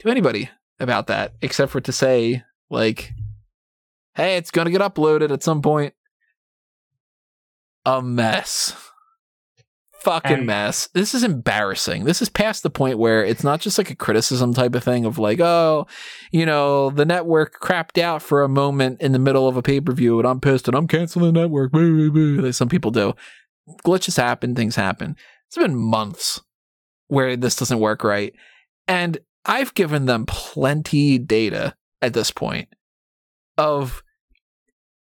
[0.00, 3.12] to anybody about that, except for to say, like,
[4.14, 5.94] hey, it's going to get uploaded at some point.
[7.84, 8.87] A mess.
[10.08, 10.88] Fucking And- mess.
[10.94, 12.04] This is embarrassing.
[12.04, 15.04] This is past the point where it's not just like a criticism type of thing
[15.04, 15.86] of like, oh,
[16.32, 19.80] you know, the network crapped out for a moment in the middle of a pay
[19.82, 21.72] per view and I'm pissed and I'm canceling the network.
[21.72, 23.12] Boo, boo, boo, Like some people do.
[23.84, 25.14] Glitches happen, things happen.
[25.46, 26.40] It's been months
[27.08, 28.32] where this doesn't work right.
[28.86, 32.68] And I've given them plenty data at this point
[33.58, 34.02] of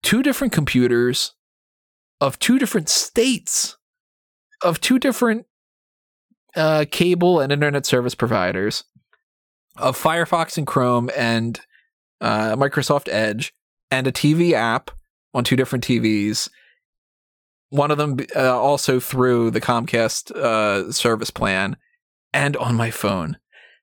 [0.04, 1.34] two different computers,
[2.22, 3.78] of two different states,
[4.62, 5.46] of two different
[6.56, 8.84] uh, cable and internet service providers,
[9.78, 11.60] of Firefox and Chrome and
[12.22, 13.54] uh, Microsoft Edge,
[13.90, 14.92] and a TV app
[15.34, 16.50] on two different TVs.
[17.70, 21.76] One of them uh, also through the Comcast uh, service plan
[22.32, 23.38] and on my phone.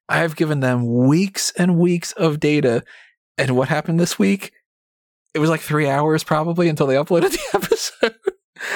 [0.09, 2.83] I have given them weeks and weeks of data.
[3.39, 4.53] And what happened this week?
[5.35, 8.17] It was like three hours probably until they uploaded the episode.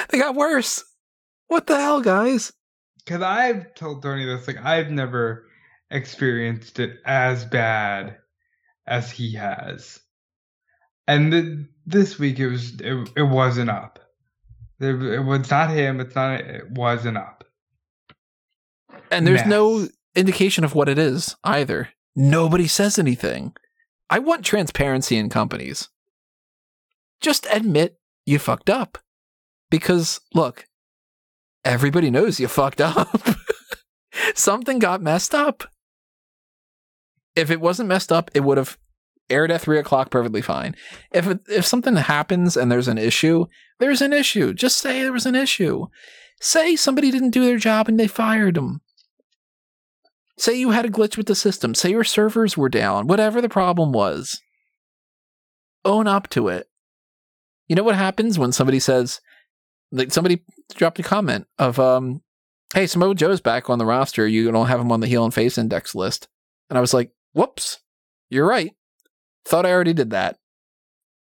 [0.09, 0.83] they got worse.
[1.47, 2.51] What the hell, guys?
[3.03, 5.47] Because I've told Tony this, like I've never
[5.91, 8.17] experienced it as bad
[8.87, 9.99] as he has,
[11.07, 13.99] and the, this week it was it, it wasn't up.
[14.79, 15.99] It, it was not him.
[15.99, 16.41] It's not.
[16.41, 17.43] It wasn't up.
[19.11, 21.89] And there's no indication of what it is either.
[22.15, 23.53] Nobody says anything.
[24.09, 25.89] I want transparency in companies.
[27.21, 28.97] Just admit you fucked up.
[29.69, 30.65] Because, look,
[31.65, 33.09] everybody knows you fucked up.
[34.35, 35.65] Something got messed up.
[37.35, 38.77] If it wasn't messed up, it would have
[39.29, 40.75] aired at three o'clock perfectly fine.
[41.11, 43.47] If it, if something happens and there's an issue,
[43.79, 44.53] there's an issue.
[44.53, 45.87] Just say there was an issue.
[46.39, 48.81] Say somebody didn't do their job and they fired them.
[50.37, 51.73] Say you had a glitch with the system.
[51.73, 53.07] Say your servers were down.
[53.07, 54.41] Whatever the problem was,
[55.83, 56.67] own up to it.
[57.67, 59.21] You know what happens when somebody says,
[59.91, 60.43] like somebody
[60.73, 62.21] dropped a comment of, um,
[62.73, 64.27] "Hey, Samoa Joe's back on the roster.
[64.27, 66.27] You don't have him on the heel and face index list."
[66.69, 67.79] And I was like, "Whoops,
[68.29, 68.73] you're right.
[69.45, 70.37] Thought I already did that."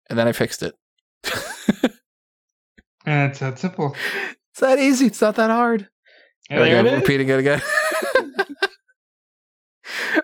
[0.08, 0.74] And then I fixed it.
[3.04, 3.96] And it's that simple.
[4.52, 5.06] It's that easy.
[5.06, 5.88] It's not that hard.
[6.48, 7.60] There Again, it repeating it again.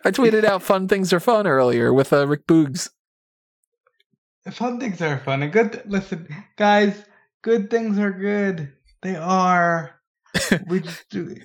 [0.05, 2.90] I tweeted out "Fun things are fun" earlier with uh, Rick Boogs.
[4.50, 5.82] Fun things are fun and good.
[5.86, 7.05] listen, guys,
[7.42, 8.72] good things are good.
[9.03, 9.94] They are.
[10.66, 11.36] We just do.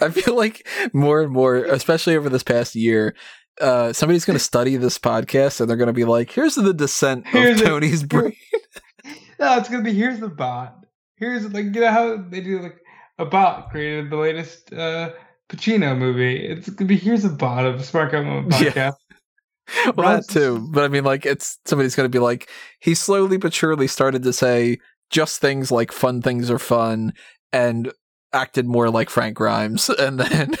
[0.00, 3.14] I feel like more and more, especially over this past year,
[3.60, 6.74] uh, somebody's going to study this podcast and they're going to be like, "Here's the
[6.74, 7.70] descent Here's of it.
[7.70, 8.34] Tony's brain."
[9.40, 10.86] No, it's gonna be here's the bot.
[11.16, 12.76] Here's like you know how they do like
[13.18, 15.10] a bot created the latest uh
[15.48, 16.36] Pacino movie.
[16.36, 18.92] It's gonna be here's a bot of Smark Out Moment Yeah.
[18.92, 19.96] podcast.
[19.96, 20.66] well, that too.
[20.70, 22.48] But I mean, like, it's somebody's going to be like,
[22.80, 24.78] he slowly but surely started to say
[25.10, 27.12] just things like "fun things are fun"
[27.52, 27.92] and
[28.32, 30.54] acted more like Frank Grimes, and then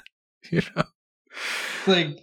[0.50, 0.84] you know,
[1.86, 2.18] like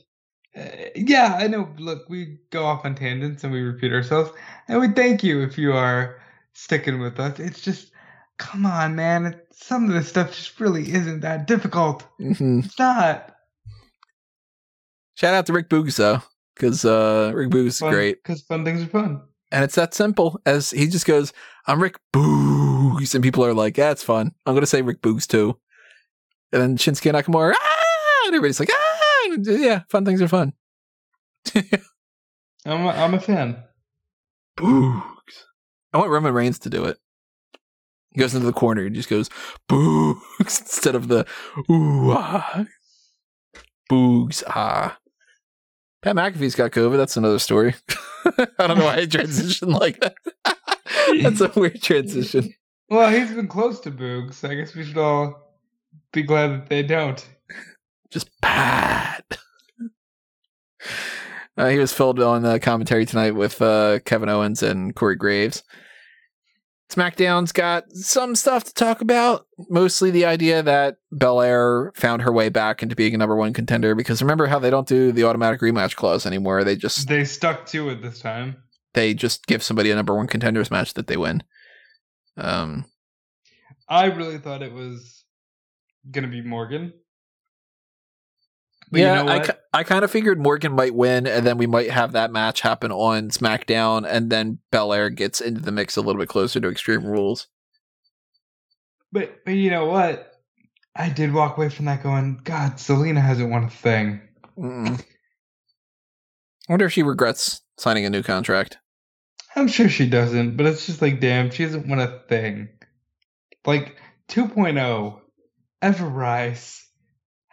[0.57, 1.69] uh, yeah, I know.
[1.77, 4.31] Look, we go off on tangents and we repeat ourselves,
[4.67, 6.19] and we thank you if you are
[6.53, 7.39] sticking with us.
[7.39, 7.91] It's just
[8.37, 9.25] come on, man.
[9.25, 12.05] It, some of this stuff just really isn't that difficult.
[12.19, 12.65] mhm.
[12.65, 13.31] It's not.
[15.15, 16.21] shout out to Rick Boogs though,
[16.55, 18.21] because uh, Rick Boogs is great.
[18.23, 19.21] because fun things are fun.
[19.55, 21.31] And it's that simple as he just goes,
[21.65, 23.15] I'm Rick Boogs.
[23.15, 24.33] And people are like, yeah, it's fun.
[24.45, 25.57] I'm going to say Rick Boogs too.
[26.51, 28.23] And then Shinsuke Nakamura, ah!
[28.25, 29.29] And everybody's like, ah!
[29.31, 30.51] And yeah, fun things are fun.
[31.55, 33.63] I'm a, I'm a fan.
[34.57, 35.45] Boogs.
[35.93, 36.97] I want Roman Reigns to do it.
[38.11, 39.29] He goes into the corner and just goes,
[39.69, 41.25] Boogs, instead of the,
[41.71, 42.65] ooh, ah.
[43.89, 44.97] Boogs, ah.
[46.05, 46.97] Pat McAfee's got COVID.
[46.97, 47.73] That's another story.
[48.25, 50.13] I don't know why I transitioned like that.
[51.23, 52.53] That's a weird transition.
[52.91, 54.47] Well, he's been close to Boogs.
[54.47, 55.55] I guess we should all
[56.13, 57.27] be glad that they don't.
[58.11, 59.25] just Pat.
[61.57, 65.63] Uh, he was filled on the commentary tonight with uh, Kevin Owens and Corey Graves.
[66.89, 69.47] SmackDown's got some stuff to talk about.
[69.69, 73.95] Mostly the idea that Belair found her way back into being a number one contender.
[73.95, 76.63] Because remember how they don't do the automatic rematch clause anymore.
[76.63, 78.57] They just They stuck to it this time.
[78.93, 81.43] they just give somebody a number one contenders match that they win.
[82.37, 82.85] Um,
[83.89, 85.23] I really thought it was
[86.11, 86.93] gonna be Morgan.
[88.95, 89.47] But yeah, you know I, what?
[89.47, 92.61] ki- I kind of figured Morgan might win, and then we might have that match
[92.61, 96.69] happen on SmackDown, and then Belair gets into the mix a little bit closer to
[96.69, 97.47] Extreme Rules.
[99.11, 100.31] but but you know what?
[100.95, 104.21] I did walk away from that going, God, Selena hasn't won a thing.
[104.57, 104.97] Mm-mm.
[104.97, 108.77] I wonder if she regrets signing a new contract.
[109.57, 112.69] I'm sure she doesn't, but it's just like, damn, she hasn't won a thing.
[113.65, 113.97] Like
[114.29, 115.19] 2.0,
[115.81, 116.84] Ever Rise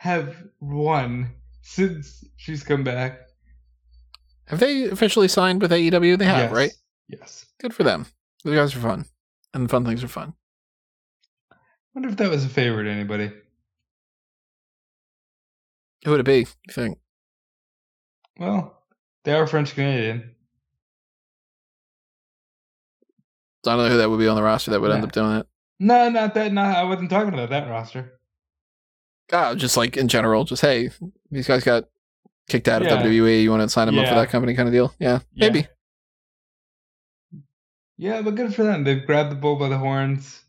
[0.02, 1.30] have won
[1.60, 3.20] since she's come back.
[4.48, 6.18] Have they officially signed with AEW?
[6.18, 6.52] They have, Yes.
[6.52, 6.72] right?
[7.06, 7.46] Yes.
[7.60, 8.06] Good for them.
[8.42, 9.04] The guys are fun,
[9.54, 10.34] and fun things are fun.
[11.94, 13.30] wonder if that was a favor to anybody.
[16.04, 16.38] Who would it be?
[16.66, 16.98] You think?
[18.40, 18.82] Well,
[19.22, 20.34] they are French Canadian.
[23.64, 25.36] I don't know who that would be on the roster that would end up doing
[25.36, 25.46] it.
[25.78, 26.52] No, not that.
[26.52, 28.18] No, I wasn't talking about that roster.
[29.30, 30.90] Oh, just like in general, just hey,
[31.30, 31.84] these guys got
[32.48, 33.42] kicked out of WWE.
[33.42, 34.92] You want to sign them up for that company kind of deal?
[34.98, 35.48] Yeah, Yeah.
[35.48, 35.66] maybe.
[37.98, 38.84] Yeah, but good for them.
[38.84, 40.42] They've grabbed the bull by the horns.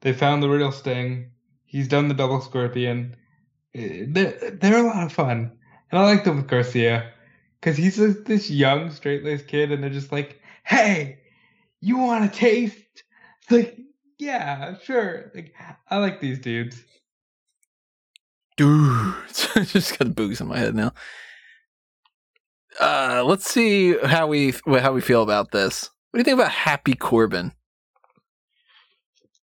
[0.00, 1.30] They found the real Sting.
[1.64, 3.16] He's done the double scorpion.
[3.74, 5.52] Eh, They're, they're a lot of fun.
[5.90, 7.12] And I like them with Garcia.
[7.60, 11.18] Because he's just this young, straight laced kid, and they're just like, hey,
[11.80, 12.76] you want a taste?
[13.42, 13.78] It's like,
[14.18, 15.30] yeah, sure.
[15.34, 15.54] Like,
[15.90, 16.82] I like these dudes.
[18.60, 19.14] Dude,
[19.68, 20.92] just got boogs in my head now.
[22.78, 25.88] Uh, let's see how we how we feel about this.
[26.10, 27.52] What do you think about Happy Corbin?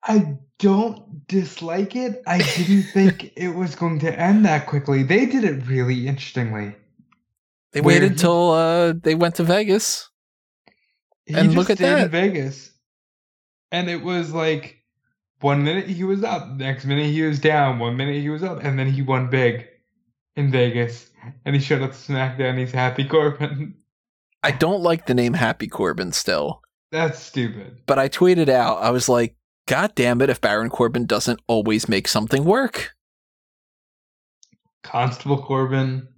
[0.02, 2.22] I don't dislike it.
[2.26, 5.02] I didn't think it was going to end that quickly.
[5.02, 6.74] They did it really interestingly.
[7.72, 10.08] They waited he- till uh, they went to Vegas.
[11.28, 12.10] And look at that.
[12.10, 12.70] Vegas.
[13.70, 14.81] And it was like
[15.42, 18.62] one minute he was up, next minute he was down, one minute he was up,
[18.62, 19.66] and then he won big
[20.36, 21.10] in Vegas.
[21.44, 22.58] And he showed up to SmackDown.
[22.58, 23.74] He's happy Corbin.
[24.42, 27.78] I don't like the name Happy Corbin still, That's stupid.
[27.86, 28.82] but I tweeted out.
[28.82, 29.36] I was like,
[29.68, 30.30] "God damn it!
[30.30, 32.90] If Baron Corbin doesn't always make something work."
[34.82, 36.08] Constable Corbin,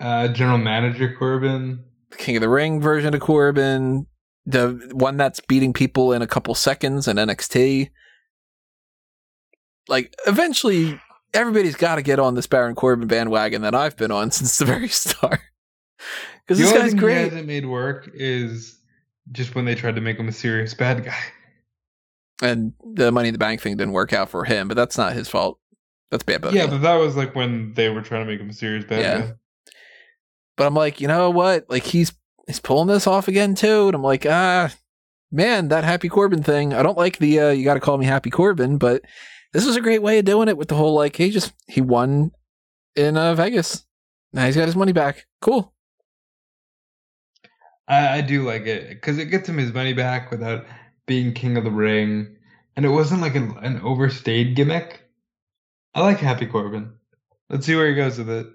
[0.00, 1.84] uh, General Manager Corbin.
[2.10, 4.06] the King of the Ring version of Corbin,
[4.44, 7.90] the one that's beating people in a couple seconds in NXT.
[9.88, 11.00] Like, eventually,
[11.34, 14.64] everybody's got to get on this Baron Corbin bandwagon that I've been on since the
[14.64, 15.40] very start.
[16.46, 17.16] Because this guy's great.
[17.30, 18.78] hasn't made work is
[19.30, 21.18] just when they tried to make him a serious bad guy.
[22.42, 25.12] And the Money in the Bank thing didn't work out for him, but that's not
[25.12, 25.60] his fault.
[26.10, 26.44] That's bad.
[26.52, 29.00] Yeah, but that was like when they were trying to make him a serious bad
[29.00, 29.20] Yeah.
[29.20, 29.32] guy.
[30.56, 31.66] But I'm like, you know what?
[31.70, 32.12] Like he's
[32.46, 34.74] he's pulling this off again too, and I'm like, ah,
[35.30, 36.74] man, that Happy Corbin thing.
[36.74, 39.02] I don't like the uh, you got to call me Happy Corbin, but
[39.52, 41.80] this was a great way of doing it with the whole like he just he
[41.80, 42.32] won
[42.96, 43.84] in uh, Vegas.
[44.32, 45.26] Now he's got his money back.
[45.40, 45.72] Cool.
[47.88, 50.64] I, I do like it because it gets him his money back without
[51.06, 52.36] being king of the ring,
[52.76, 55.02] and it wasn't like an, an overstayed gimmick.
[55.94, 56.94] I like Happy Corbin.
[57.50, 58.46] Let's see where he goes with it.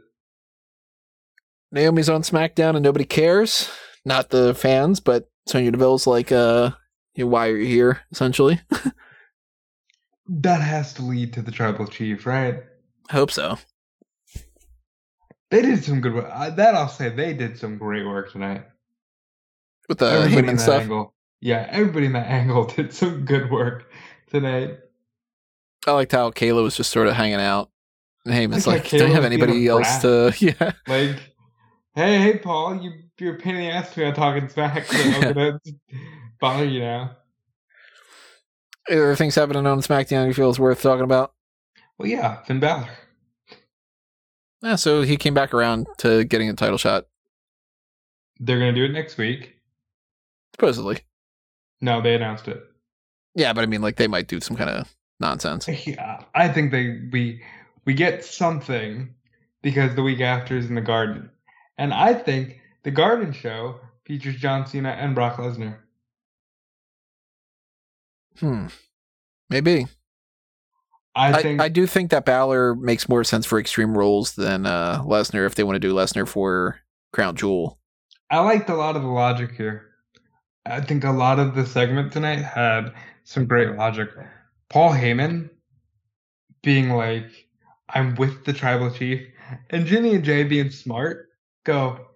[1.71, 3.69] Naomi's on SmackDown and nobody cares.
[4.05, 6.71] Not the fans, but Sonya Deville's like, uh,
[7.15, 8.01] why are you here?
[8.11, 8.61] Essentially,
[10.29, 12.63] That has to lead to the tribal chief, right?
[13.09, 13.57] Hope so.
[15.49, 16.29] They did some good work.
[16.31, 18.65] Uh, that I'll say they did some great work tonight.
[19.87, 20.81] With the everybody in Heyman that stuff.
[20.81, 23.89] angle, yeah, everybody in that angle did some good work
[24.29, 24.79] tonight.
[25.85, 27.69] I liked how Kayla was just sort of hanging out.
[28.25, 30.73] And Heyman's Like like, don't you have anybody else to, yeah.
[30.85, 31.33] Like,
[31.95, 34.85] hey, hey, Paul, you you're a pain in the ass to me on talking smack.
[34.85, 35.59] So I'm gonna
[36.41, 37.15] bother you now.
[38.89, 41.33] Are there things happening on SmackDown you feel is worth talking about?
[41.97, 42.87] Well, yeah, Finn Balor.
[44.61, 47.05] Yeah, so he came back around to getting a title shot,
[48.39, 49.55] They're gonna do it next week.
[50.55, 50.99] supposedly.
[51.81, 52.63] No, they announced it.
[53.35, 55.67] Yeah, but I mean, like, they might do some kind of nonsense.
[55.85, 57.41] Yeah, I think they we
[57.85, 59.13] we get something
[59.61, 61.29] because the week after is in the Garden,
[61.77, 65.77] and I think the Garden show features John Cena and Brock Lesnar.
[68.39, 68.67] Hmm.
[69.49, 69.87] Maybe.
[71.15, 74.65] I I, think I do think that Balor makes more sense for Extreme Rules than
[74.65, 76.79] uh, Lesnar if they want to do Lesnar for
[77.11, 77.79] Crown Jewel.
[78.29, 79.85] I liked a lot of the logic here.
[80.65, 82.93] I think a lot of the segment tonight had
[83.23, 84.09] some great logic.
[84.69, 85.49] Paul Heyman
[86.61, 87.47] being like,
[87.89, 89.25] I'm with the tribal chief,
[89.69, 91.29] and Jimmy and Jey being smart
[91.63, 92.07] go,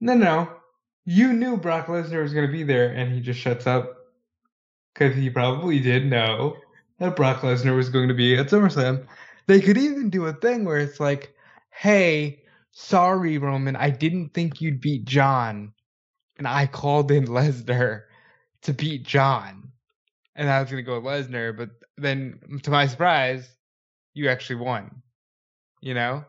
[0.00, 0.48] no, no,
[1.04, 3.99] you knew Brock Lesnar was going to be there, and he just shuts up.
[4.94, 6.56] Because he probably did know
[6.98, 9.06] that Brock Lesnar was going to be at SummerSlam.
[9.46, 11.34] They could even do a thing where it's like,
[11.70, 12.42] hey,
[12.72, 15.72] sorry, Roman, I didn't think you'd beat John.
[16.36, 18.02] And I called in Lesnar
[18.62, 19.72] to beat John.
[20.34, 23.48] And I was going to go with Lesnar, but then to my surprise,
[24.14, 25.02] you actually won.
[25.80, 26.24] You know?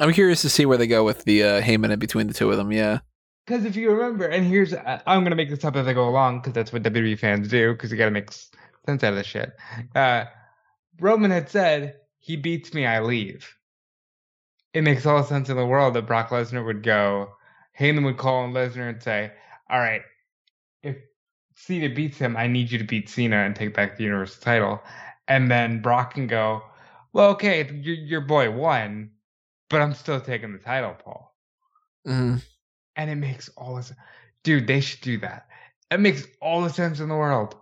[0.00, 2.50] I'm curious to see where they go with the uh, Heyman in between the two
[2.50, 2.72] of them.
[2.72, 3.00] Yeah.
[3.46, 5.92] Because if you remember, and here's, I- I'm going to make this up as I
[5.92, 9.12] go along because that's what WWE fans do because you got to make sense out
[9.12, 9.54] of this shit.
[9.94, 10.24] Uh,
[11.00, 13.54] Roman had said, he beats me, I leave.
[14.74, 17.34] It makes all the sense in the world that Brock Lesnar would go,
[17.78, 19.32] Heyman would call on Lesnar and say,
[19.70, 20.02] all right,
[20.82, 20.96] if
[21.54, 24.82] Cena beats him, I need you to beat Cena and take back the Universal title.
[25.28, 26.62] And then Brock can go,
[27.12, 29.12] well, okay, your, your boy won,
[29.70, 31.34] but I'm still taking the title, Paul
[32.04, 32.36] hmm
[32.96, 33.98] and it makes all the sense.
[34.42, 35.48] Dude, they should do that.
[35.90, 37.56] It makes all the sense in the world.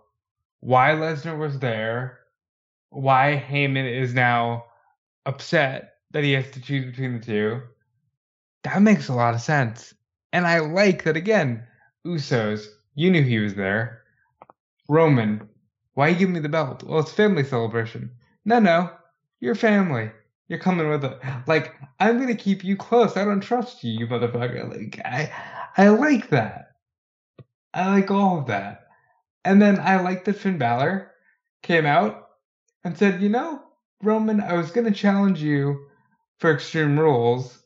[0.59, 2.19] Why Lesnar was there,
[2.89, 4.65] why Heyman is now
[5.25, 7.61] upset that he has to choose between the two.
[8.63, 9.93] That makes a lot of sense.
[10.31, 11.67] And I like that again.
[12.05, 12.65] Usos,
[12.95, 14.03] you knew he was there.
[14.87, 15.47] Roman,
[15.93, 16.83] why you give me the belt?
[16.83, 18.11] Well, it's family celebration.
[18.45, 18.89] No, no,
[19.39, 20.11] you're family.
[20.47, 21.19] You're coming with it.
[21.47, 23.17] Like, I'm gonna keep you close.
[23.17, 24.69] I don't trust you, you motherfucker.
[24.69, 25.31] Like, I,
[25.77, 26.71] I like that.
[27.73, 28.87] I like all of that.
[29.45, 31.11] And then I like that Finn Balor
[31.63, 32.27] came out
[32.83, 33.63] and said, you know,
[34.01, 35.87] Roman, I was gonna challenge you
[36.39, 37.63] for Extreme Rules,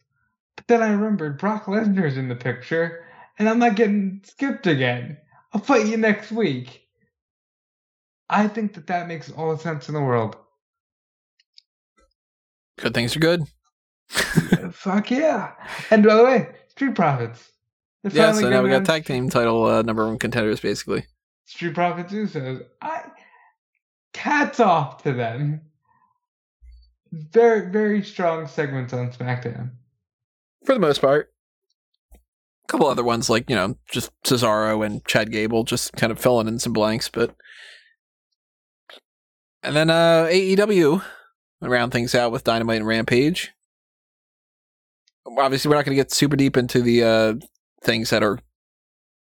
[0.55, 3.05] but then I remembered Brock Lesnar's in the picture,
[3.39, 5.17] and I'm not getting skipped again.
[5.51, 6.87] I'll fight you next week.
[8.29, 10.35] I think that that makes all the sense in the world.
[12.77, 13.43] Good things are good.
[14.71, 15.53] Fuck yeah!
[15.89, 17.51] And by the way, Street Profits.
[18.03, 21.05] Yeah, so now we got tag team title uh, number one contenders, basically.
[21.45, 22.63] Street Profits Usos.
[22.81, 23.03] I
[24.13, 25.61] cats off to them.
[27.11, 29.71] Very very strong segments on SmackDown.
[30.65, 31.31] For the most part.
[32.13, 36.19] A couple other ones, like, you know, just Cesaro and Chad Gable, just kind of
[36.19, 37.33] filling in some blanks, but.
[39.63, 41.01] And then uh, AEW
[41.61, 43.51] round things out with Dynamite and Rampage.
[45.37, 47.33] Obviously, we're not going to get super deep into the uh,
[47.83, 48.39] things that are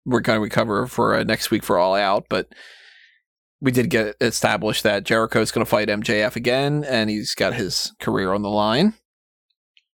[0.04, 2.48] we're going to recover for uh, next week for All Out, but
[3.60, 7.92] we did get established that Jericho's going to fight MJF again, and he's got his
[8.00, 8.94] career on the line.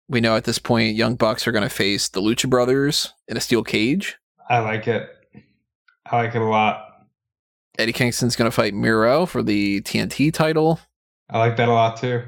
[0.09, 3.37] We know at this point, Young Bucks are going to face the Lucha Brothers in
[3.37, 4.17] a steel cage.
[4.49, 5.11] I like it.
[6.07, 6.85] I like it a lot.
[7.79, 10.81] Eddie Kingston's going to fight Miro for the TNT title.
[11.31, 12.23] I like that a lot too.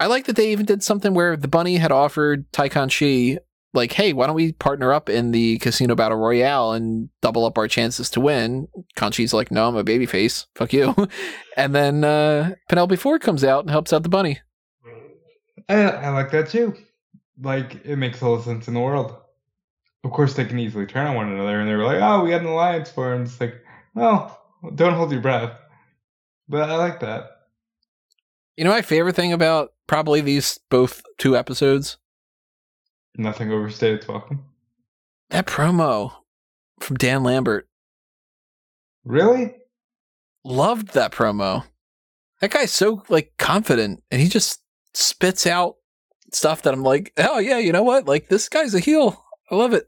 [0.00, 3.38] I like that they even did something where the bunny had offered Tay Conti,
[3.74, 7.58] like, hey, why don't we partner up in the casino battle royale and double up
[7.58, 8.68] our chances to win?
[8.96, 10.46] Conti's like, no, I'm a babyface.
[10.54, 10.94] Fuck you.
[11.56, 14.40] and then uh, Penelope Ford comes out and helps out the bunny.
[15.68, 16.74] I, I like that too.
[17.40, 19.16] Like it makes all the sense in the world.
[20.04, 22.30] Of course, they can easily turn on one another, and they were like, "Oh, we
[22.30, 23.62] had an alliance for," and it's like,
[23.94, 24.40] well,
[24.74, 25.58] don't hold your breath.
[26.48, 27.37] But I like that.
[28.58, 31.96] You know, my favorite thing about probably these both two episodes
[33.16, 34.42] Nothing overstayed its welcome.
[35.30, 36.12] that promo
[36.80, 37.68] from Dan Lambert.
[39.04, 39.54] Really?
[40.42, 41.66] Loved that promo.
[42.40, 44.60] That guy's so like confident, and he just
[44.92, 45.76] spits out
[46.32, 48.08] stuff that I'm like, oh yeah, you know what?
[48.08, 49.24] Like this guy's a heel.
[49.52, 49.86] I love it.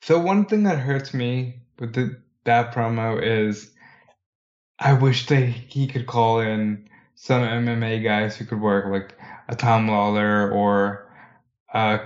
[0.00, 3.72] So one thing that hurts me with the, that promo is,
[4.78, 6.88] I wish they he could call in
[7.24, 9.16] some MMA guys who could work, like
[9.48, 11.10] a Tom Lawlor or
[11.72, 11.96] uh,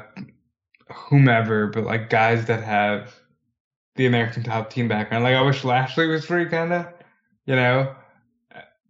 [0.95, 3.16] whomever, but like guys that have
[3.97, 5.24] the American Top Team background.
[5.24, 6.86] Like I wish Lashley was free, kind of,
[7.47, 7.97] you know,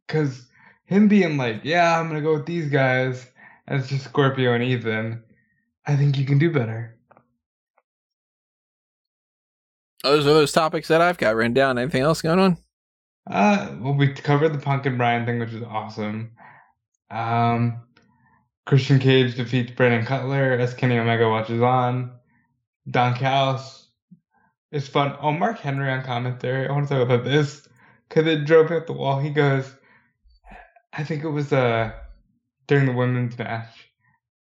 [0.07, 0.47] because
[0.85, 3.27] him being like, yeah, I'm gonna go with these guys,
[3.67, 5.25] it's just Scorpio and Ethan.
[5.87, 6.95] I think you can do better.
[10.03, 11.79] Those are those topics that I've got written down.
[11.79, 12.59] Anything else going on?
[13.31, 16.33] Uh, well, we covered the Punk and Bryan thing, which is awesome.
[17.11, 17.83] Um,
[18.67, 22.13] Christian Cage defeats Brandon Cutler as Kenny Omega watches on.
[22.91, 23.89] Don Callis
[24.73, 25.17] is fun.
[25.21, 26.67] Oh, Mark Henry on commentary.
[26.67, 27.69] I want to talk about this
[28.09, 29.19] because it drove me up the wall.
[29.19, 29.71] He goes,
[30.93, 31.93] I think it was uh
[32.67, 33.91] during the women's match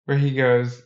[0.05, 0.83] where he goes,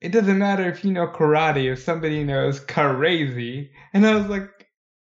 [0.00, 4.68] "It doesn't matter if you know karate if somebody knows crazy," and I was like,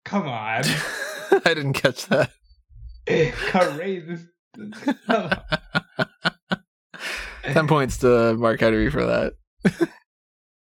[0.05, 0.63] "Come on."
[1.45, 2.31] I didn't catch that.
[3.07, 4.25] Crazy.
[7.43, 9.33] Ten points to Mark Henry for that.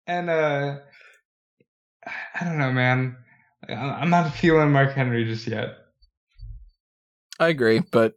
[0.07, 0.77] and uh,
[2.07, 3.18] I don't know, man.
[3.69, 5.76] I'm not feeling Mark Henry just yet.
[7.39, 8.14] I agree, but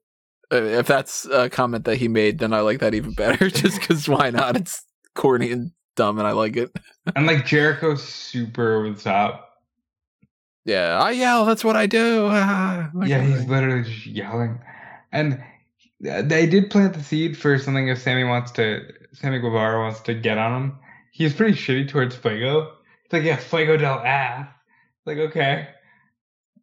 [0.50, 3.50] if that's a comment that he made, then I like that even better.
[3.50, 4.56] Just because why not?
[4.56, 4.82] It's
[5.14, 6.70] corny and dumb, and I like it.
[7.16, 9.50] And like Jericho's super over the top.
[10.64, 11.44] Yeah, I yell.
[11.44, 12.26] That's what I do.
[12.32, 14.60] Ah, yeah, he's literally just yelling.
[15.12, 15.42] And
[16.00, 18.80] they did plant the seed for something if Sammy wants to,
[19.12, 20.78] Sammy Guevara wants to get on him.
[21.12, 22.72] He's pretty shitty towards Fuego.
[23.04, 24.48] It's like, yeah, Fuego del ass.
[25.06, 25.68] Like, okay.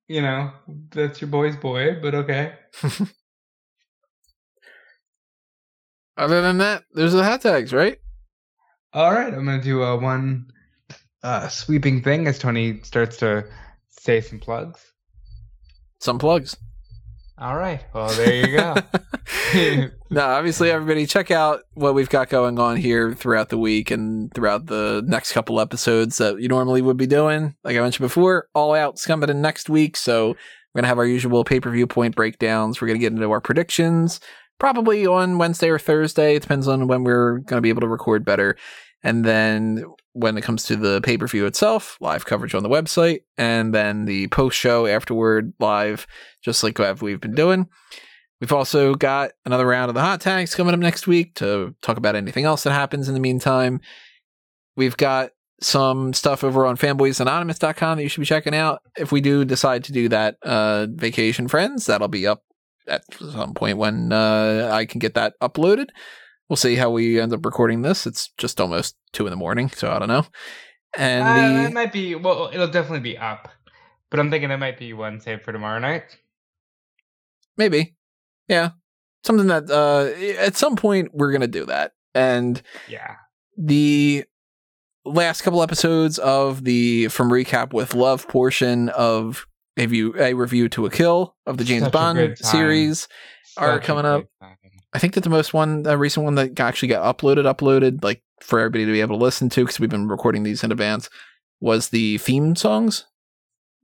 [0.07, 0.51] You know,
[0.89, 2.53] that's your boy's boy, but okay.
[6.17, 7.97] Other than that, there's the hot tags, right?
[8.93, 10.47] All right, I'm gonna do uh, one
[11.23, 13.45] uh, sweeping thing as Tony starts to
[14.01, 14.93] say some plugs.
[15.99, 16.57] Some plugs.
[17.37, 18.75] All right, well there you go.
[20.09, 24.33] no, obviously, everybody check out what we've got going on here throughout the week and
[24.33, 27.55] throughout the next couple episodes that you normally would be doing.
[27.63, 31.05] Like I mentioned before, All Out's coming in next week, so we're gonna have our
[31.05, 32.81] usual pay per view point breakdowns.
[32.81, 34.19] We're gonna get into our predictions,
[34.59, 36.35] probably on Wednesday or Thursday.
[36.35, 38.57] It depends on when we're gonna be able to record better.
[39.03, 42.69] And then when it comes to the pay per view itself, live coverage on the
[42.69, 46.05] website, and then the post show afterward live,
[46.43, 47.67] just like we've been doing.
[48.39, 51.97] We've also got another round of the hot tags coming up next week to talk
[51.97, 53.81] about anything else that happens in the meantime.
[54.75, 58.81] We've got some stuff over on fanboysanonymous.com that you should be checking out.
[58.97, 62.43] If we do decide to do that uh, vacation friends, that'll be up
[62.87, 65.89] at some point when uh, I can get that uploaded.
[66.51, 68.05] We'll see how we end up recording this.
[68.05, 70.25] It's just almost two in the morning, so I don't know.
[70.97, 73.47] And Uh, the it might be well, it'll definitely be up,
[74.09, 76.17] but I'm thinking it might be one saved for tomorrow night.
[77.55, 77.95] maybe,
[78.49, 78.71] yeah,
[79.23, 80.07] something that uh,
[80.43, 81.93] at some point we're gonna do that.
[82.13, 83.15] And Yeah,
[83.57, 84.25] the
[85.05, 89.47] last couple episodes of the from recap with love portion of
[89.77, 93.07] a view a review to a kill of the James Such Bond series
[93.55, 94.25] are Such a coming up.
[94.41, 94.57] time.
[94.93, 98.21] I think that the most one, the recent one that actually got uploaded, uploaded like
[98.41, 101.09] for everybody to be able to listen to because we've been recording these in advance
[101.61, 103.05] was the theme songs.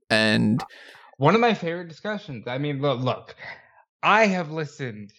[0.09, 0.61] And
[1.17, 2.47] One of my favorite discussions.
[2.47, 3.35] I mean, look, look,
[4.03, 5.13] I have listened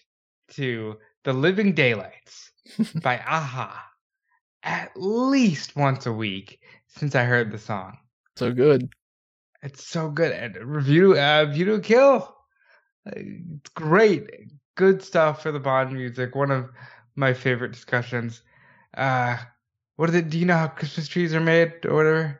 [0.51, 2.51] to "The Living Daylights"
[3.01, 3.85] by a-ha
[4.63, 7.97] at least once a week since I heard the song.
[8.35, 8.89] so good.
[9.61, 10.31] It's so good.
[10.31, 12.35] And review, uh, view to kill.
[13.07, 14.27] Uh, It's great.
[14.79, 16.35] Good stuff for the Bond music.
[16.35, 16.69] One of
[17.17, 18.43] my favorite discussions.
[18.95, 19.35] Uh,
[19.97, 20.29] what is it?
[20.29, 22.39] Do you know how Christmas trees are made or whatever?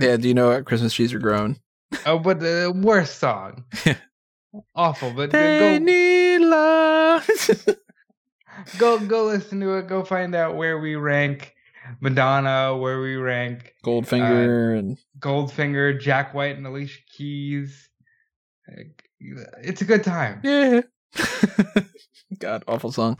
[0.00, 1.56] Yeah, do you know what Christmas trees are grown?
[2.06, 3.64] Oh, but the worst song.
[4.74, 5.12] awful.
[5.12, 7.28] But They go need love.
[8.78, 9.86] go go listen to it.
[9.86, 11.54] Go find out where we rank
[12.00, 17.88] Madonna, where we rank Goldfinger and Goldfinger, Jack White, and Alicia Keys.
[19.62, 20.40] It's a good time.
[20.42, 20.80] yeah.
[22.38, 23.18] God, awful song.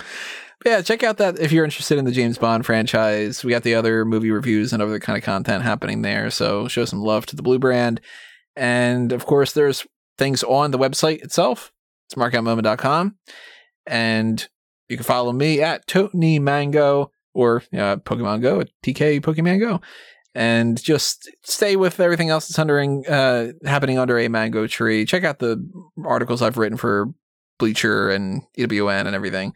[0.63, 3.45] But yeah, check out that if you're interested in the James Bond franchise.
[3.45, 6.31] We got the other movie reviews and other kind of content happening there.
[6.31, 8.01] So show some love to the Blue Brand.
[8.55, 9.87] And of course, there's
[10.19, 11.73] things on the website itself.
[12.07, 13.17] It's SmarkOutMoment.com.
[13.87, 14.49] And
[14.89, 19.81] you can follow me at Tony Mango or uh, Pokemon Go at TK Pokemon Go.
[20.35, 25.05] And just stay with everything else that's under, uh, happening under a mango tree.
[25.05, 25.63] Check out the
[26.05, 27.13] articles I've written for
[27.63, 29.55] Bleacher and EWN and everything.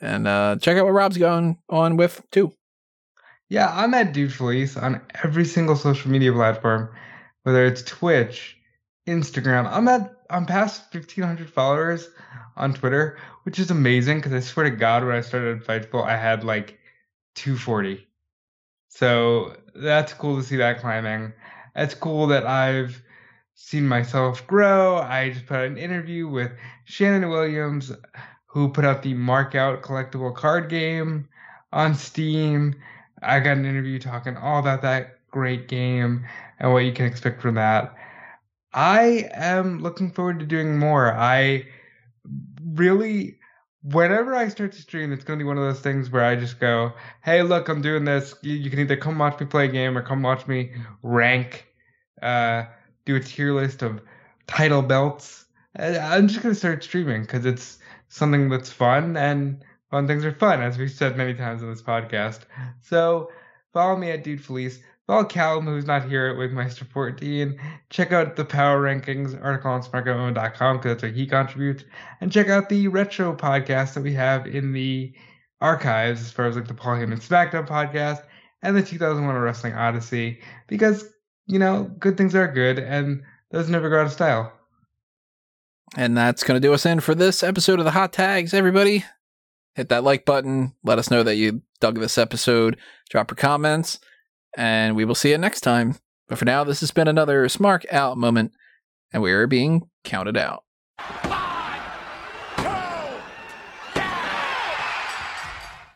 [0.00, 2.52] And uh, check out what Rob's going on with too.
[3.48, 6.90] Yeah, I'm at Dude Felice on every single social media platform,
[7.44, 8.56] whether it's Twitch,
[9.06, 9.70] Instagram.
[9.70, 12.08] I'm at I'm past 1,500 followers
[12.56, 16.16] on Twitter, which is amazing because I swear to God, when I started Fightful, I
[16.16, 16.76] had like
[17.36, 18.04] 240.
[18.88, 21.32] So that's cool to see that climbing.
[21.76, 23.00] It's cool that I've
[23.54, 24.96] seen myself grow.
[24.96, 26.52] I just put out an interview with
[26.88, 27.92] Shannon Williams,
[28.46, 31.28] who put out the Markout collectible card game
[31.70, 32.74] on Steam.
[33.22, 36.24] I got an interview talking all about that great game
[36.58, 37.94] and what you can expect from that.
[38.72, 41.12] I am looking forward to doing more.
[41.12, 41.66] I
[42.64, 43.38] really,
[43.82, 46.36] whenever I start to stream, it's going to be one of those things where I
[46.36, 48.34] just go, hey, look, I'm doing this.
[48.40, 51.66] You, can either come watch me play a game or come watch me rank,
[52.22, 52.64] uh,
[53.04, 54.00] do a tier list of
[54.46, 55.44] title belts.
[55.78, 57.78] I'm just to start streaming because it's
[58.08, 61.82] something that's fun and fun things are fun, as we've said many times in this
[61.82, 62.40] podcast.
[62.80, 63.30] So
[63.72, 64.80] follow me at Dude Felice.
[65.06, 67.58] Follow Callum, who's not here with Meister 14.
[67.88, 71.84] Check out the Power Rankings article on smartgomo.com because that's where he contributes.
[72.20, 75.14] And check out the retro podcast that we have in the
[75.62, 78.22] archives as far as like the Paul Heyman SmackDown podcast
[78.62, 81.06] and the 2001 Wrestling Odyssey because,
[81.46, 84.52] you know, good things are good and those never go out of style.
[85.96, 89.04] And that's going to do us in for this episode of the Hot Tags, everybody.
[89.74, 90.74] Hit that like button.
[90.82, 92.76] Let us know that you dug this episode.
[93.10, 93.98] Drop your comments.
[94.56, 95.96] And we will see you next time.
[96.28, 98.52] But for now, this has been another Smark Out moment.
[99.12, 100.64] And we are being counted out.